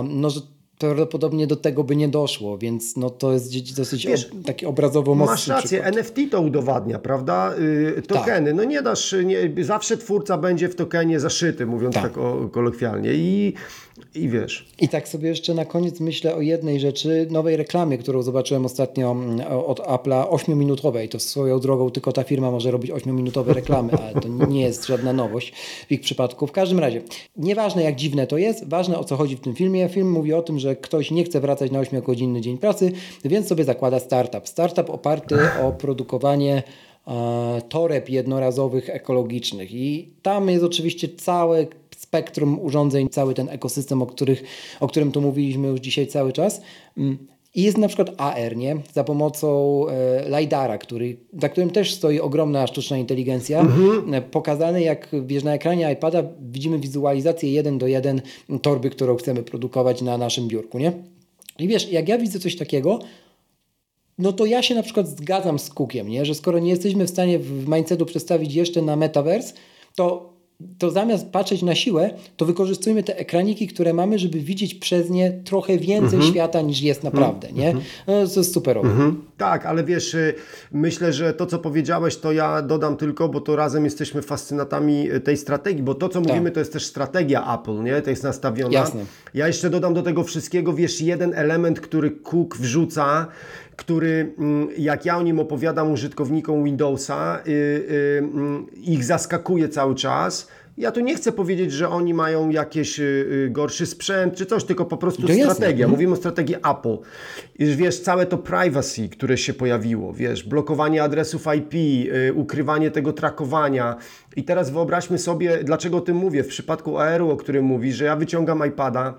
[0.09, 0.41] no, że
[0.79, 5.33] prawdopodobnie do tego by nie doszło, więc no to jest dosyć Wiesz, taki obrazowo mocny
[5.33, 5.95] Masz rację, przykład.
[5.97, 7.53] NFT to udowadnia, prawda?
[7.95, 8.57] Yy, tokeny, tak.
[8.57, 13.13] no nie dasz, nie, zawsze twórca będzie w tokenie zaszyty, mówiąc tak, tak o, kolokwialnie
[13.13, 13.53] i
[14.15, 14.65] i wiesz.
[14.81, 19.11] I tak sobie jeszcze na koniec myślę o jednej rzeczy, nowej reklamie, którą zobaczyłem ostatnio
[19.11, 21.09] mm, od Apple'a, 8-minutowej.
[21.09, 25.13] To swoją drogą tylko ta firma może robić 8-minutowe reklamy, ale to nie jest żadna
[25.13, 25.53] nowość
[25.87, 26.47] w ich przypadku.
[26.47, 27.01] W każdym razie,
[27.37, 29.89] nieważne jak dziwne to jest, ważne o co chodzi w tym filmie.
[29.89, 32.91] Film mówi o tym, że ktoś nie chce wracać na 8-godzinny dzień pracy,
[33.25, 34.47] więc sobie zakłada startup.
[34.47, 36.63] Startup oparty o produkowanie
[37.07, 39.71] e, toreb jednorazowych ekologicznych.
[39.71, 41.65] I tam jest oczywiście całe
[42.05, 44.43] spektrum urządzeń, cały ten ekosystem, o, których,
[44.79, 46.61] o którym tu mówiliśmy już dzisiaj cały czas.
[46.97, 47.17] Mm.
[47.55, 48.77] I jest na przykład AR, nie?
[48.93, 53.59] Za pomocą e, LiDARa, który, za którym też stoi ogromna sztuczna inteligencja.
[53.59, 54.13] Mhm.
[54.13, 58.21] E, pokazane, jak wiesz, na ekranie iPada widzimy wizualizację jeden do jeden
[58.61, 60.91] torby, którą chcemy produkować na naszym biurku, nie?
[61.59, 62.99] I wiesz, jak ja widzę coś takiego,
[64.17, 66.25] no to ja się na przykład zgadzam z Cookiem, nie?
[66.25, 69.53] że skoro nie jesteśmy w stanie w mindsetu przedstawić jeszcze na metaverse,
[69.95, 70.34] to
[70.77, 75.31] to zamiast patrzeć na siłę, to wykorzystujmy te ekraniki, które mamy, żeby widzieć przez nie
[75.31, 76.31] trochę więcej mm -hmm.
[76.31, 77.69] świata niż jest naprawdę, nie?
[77.69, 77.85] Mm -hmm.
[78.07, 78.89] No, to jest superowe.
[78.89, 79.15] Mm -hmm.
[79.37, 80.33] Tak, ale wiesz, y,
[80.71, 85.19] myślę, że to, co powiedziałeś, to ja dodam tylko, bo to razem jesteśmy fascynatami y,
[85.19, 86.29] tej strategii, bo to, co tak.
[86.29, 88.01] mówimy, to jest też strategia Apple, nie?
[88.01, 88.73] To jest nastawiona.
[88.73, 89.05] Jasne.
[89.33, 93.27] Ja jeszcze dodam do tego wszystkiego, wiesz, jeden element, który Cook wrzuca,
[93.75, 99.95] który, mm, jak ja o nim opowiadam użytkownikom Windowsa, y, y, mm, ich zaskakuje cały
[99.95, 100.47] czas.
[100.77, 104.85] Ja tu nie chcę powiedzieć, że oni mają jakiś y, gorszy sprzęt czy coś, tylko
[104.85, 105.69] po prostu to strategia.
[105.69, 105.87] Jasne.
[105.87, 106.97] Mówimy o strategii Apple.
[107.59, 111.73] I wiesz, całe to privacy, które się pojawiło, wiesz, blokowanie adresów IP,
[112.35, 113.95] ukrywanie tego trakowania.
[114.35, 116.43] I teraz wyobraźmy sobie, dlaczego o tym mówię.
[116.43, 119.13] W przypadku AR-u, o którym mówisz, że ja wyciągam iPada,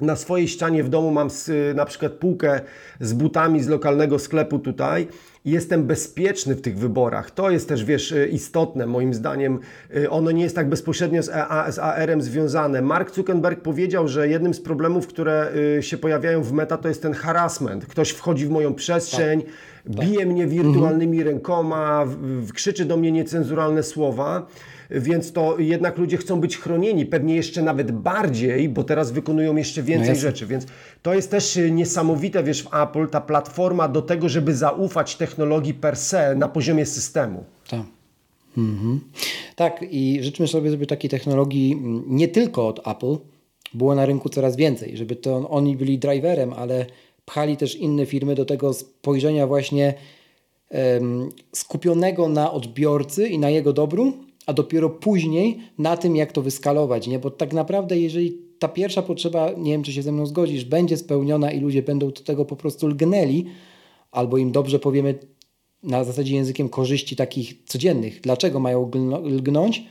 [0.00, 1.28] na swojej ścianie w domu mam
[1.74, 2.60] na przykład półkę
[3.00, 5.08] z butami z lokalnego sklepu tutaj
[5.44, 7.30] i jestem bezpieczny w tych wyborach.
[7.30, 9.58] To jest też, wiesz, y, istotne moim zdaniem.
[9.96, 12.82] Y, ono nie jest tak bezpośrednio z, e z AR-em związane.
[12.82, 17.02] Mark Zuckerberg powiedział, że jednym z problemów, które y, się pojawiają w meta, to jest
[17.02, 17.86] ten harassment.
[17.86, 20.06] Ktoś wchodzi w moją przestrzeń, tak.
[20.06, 20.28] bije tak.
[20.28, 21.34] mnie wirtualnymi mhm.
[21.34, 22.06] rękoma,
[22.54, 24.46] krzyczy do mnie niecenzuralne słowa
[24.90, 29.82] więc to jednak ludzie chcą być chronieni, pewnie jeszcze nawet bardziej, bo teraz wykonują jeszcze
[29.82, 30.66] więcej no rzeczy, więc
[31.02, 35.74] to jest też y, niesamowite, wiesz, w Apple, ta platforma do tego, żeby zaufać technologii
[35.74, 37.44] per se na poziomie systemu.
[37.68, 37.82] Tak.
[38.58, 39.00] Mhm.
[39.56, 43.16] Tak, i życzmy sobie, żeby takiej technologii nie tylko od Apple
[43.74, 46.86] było na rynku coraz więcej, żeby to oni byli driverem, ale
[47.26, 49.94] pchali też inne firmy do tego spojrzenia właśnie
[50.70, 54.12] um, skupionego na odbiorcy i na jego dobru,
[54.48, 57.18] a dopiero później na tym, jak to wyskalować, nie?
[57.18, 60.96] Bo tak naprawdę, jeżeli ta pierwsza potrzeba, nie wiem, czy się ze mną zgodzisz, będzie
[60.96, 63.44] spełniona i ludzie będą do tego po prostu lgnęli,
[64.12, 65.18] albo im dobrze powiemy
[65.82, 68.90] na zasadzie językiem korzyści takich codziennych, dlaczego mają
[69.24, 69.84] lgnąć,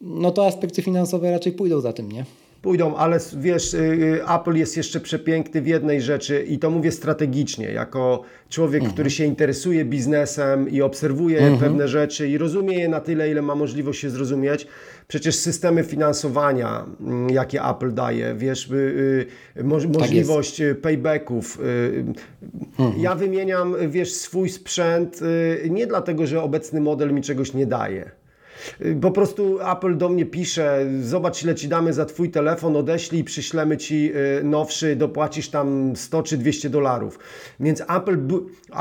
[0.00, 2.24] no to aspekty finansowe raczej pójdą za tym, nie?
[2.62, 6.92] Pójdą, ale wiesz, y, y, Apple jest jeszcze przepiękny w jednej rzeczy i to mówię
[6.92, 8.94] strategicznie, jako człowiek, mhm.
[8.94, 11.58] który się interesuje biznesem i obserwuje mhm.
[11.58, 14.66] pewne rzeczy i rozumie je na tyle, ile ma możliwość się zrozumieć.
[15.08, 21.58] Przecież systemy finansowania, mm, jakie Apple daje, wiesz, y, tak możliwość paybacków.
[22.78, 23.02] Mhm.
[23.02, 25.20] Ja wymieniam, wiesz, swój sprzęt
[25.70, 28.17] nie dlatego, że obecny model mi czegoś nie daje
[29.00, 33.76] po prostu Apple do mnie pisze, zobacz ile ci damy za twój telefon, odeślij, przyślemy
[33.76, 37.18] ci y, nowszy, dopłacisz tam 100 czy 200 dolarów.
[37.60, 38.18] Więc Apple,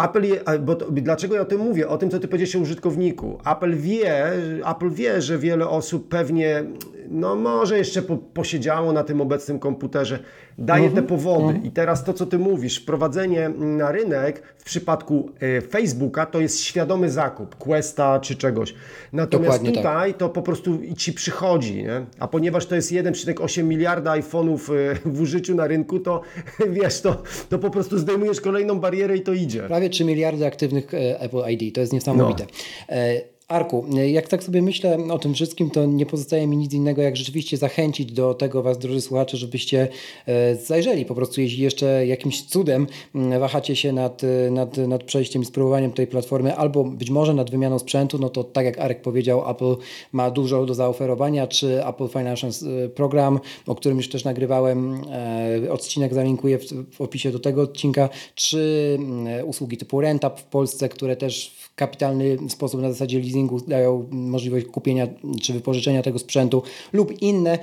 [0.05, 1.88] Apple je, bo to, dlaczego ja o tym mówię?
[1.88, 3.39] O tym, co ty powiedziałeś o użytkowniku.
[3.51, 4.32] Apple wie,
[4.71, 6.63] Apple wie, że wiele osób pewnie
[7.10, 10.20] no może jeszcze po, posiedziało na tym obecnym komputerze,
[10.58, 11.08] daje te mhm.
[11.08, 11.45] powody.
[11.45, 11.66] Mhm.
[11.66, 16.62] I teraz to, co ty mówisz, wprowadzenie na rynek w przypadku e, Facebooka to jest
[16.62, 18.74] świadomy zakup Questa czy czegoś.
[19.14, 19.84] Natomiast Dokładnie tak.
[19.84, 20.20] tutaj tak.
[20.20, 22.05] to po prostu ci przychodzi, nie?
[22.20, 26.22] a ponieważ to jest 1,8 miliarda iPhone'ów e, w użyciu na rynku, to
[26.82, 29.64] wiesz, to, to po prostu zdejmujesz kolejną barierę i to idzie.
[29.64, 32.43] Prawie 3 miliardy aktywnych e, Apple ID, to jest niesamowite.
[32.43, 33.36] No.
[33.48, 37.18] Arku, jak tak sobie myślę o tym wszystkim, to nie pozostaje mi nic innego, jak
[37.18, 39.88] rzeczywiście zachęcić do tego Was, drodzy słuchacze, żebyście
[40.26, 45.04] e, zajrzeli po prostu, jeśli jeszcze jakimś cudem mm, wahacie się nad, e, nad, nad
[45.04, 48.78] przejściem i spróbowaniem tej platformy, albo być może nad wymianą sprzętu, no to tak jak
[48.78, 49.76] Arek powiedział, Apple
[50.12, 55.02] ma dużo do zaoferowania, czy Apple Financial e, Program, o którym już też nagrywałem,
[55.70, 56.60] odcinek zalinkuję
[56.91, 61.76] w, opisie do tego odcinka, czy mm, usługi typu RentUp w Polsce, które też w
[61.76, 65.07] kapitalny sposób na zasadzie leasingu dają możliwość kupienia
[65.41, 66.63] czy wypożyczenia tego sprzętu
[66.93, 67.59] lub inne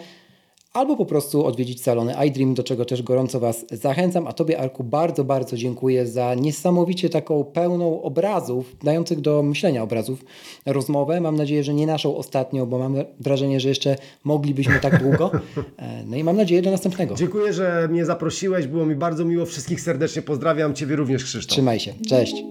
[0.73, 4.27] albo po prostu odwiedzić salony iDream, do czego też gorąco Was zachęcam.
[4.27, 10.25] A Tobie, Arku, bardzo, bardzo dziękuję za niesamowicie taką pełną obrazów, dających do myślenia obrazów
[10.67, 11.21] rozmowę.
[11.21, 15.31] Mam nadzieję, że nie naszą ostatnią, bo mam wrażenie, że jeszcze moglibyśmy tak długo.
[15.79, 17.15] E, no i mam nadzieję do następnego.
[17.15, 18.67] Dziękuję, że mnie zaprosiłeś.
[18.67, 19.47] Było mi bardzo miło.
[19.47, 20.75] Wszystkich serdecznie pozdrawiam.
[20.75, 21.53] Ciebie również, Krzysztof.
[21.53, 21.95] Trzymaj się.
[22.09, 22.45] Cześć.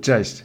[0.00, 0.44] Cześć.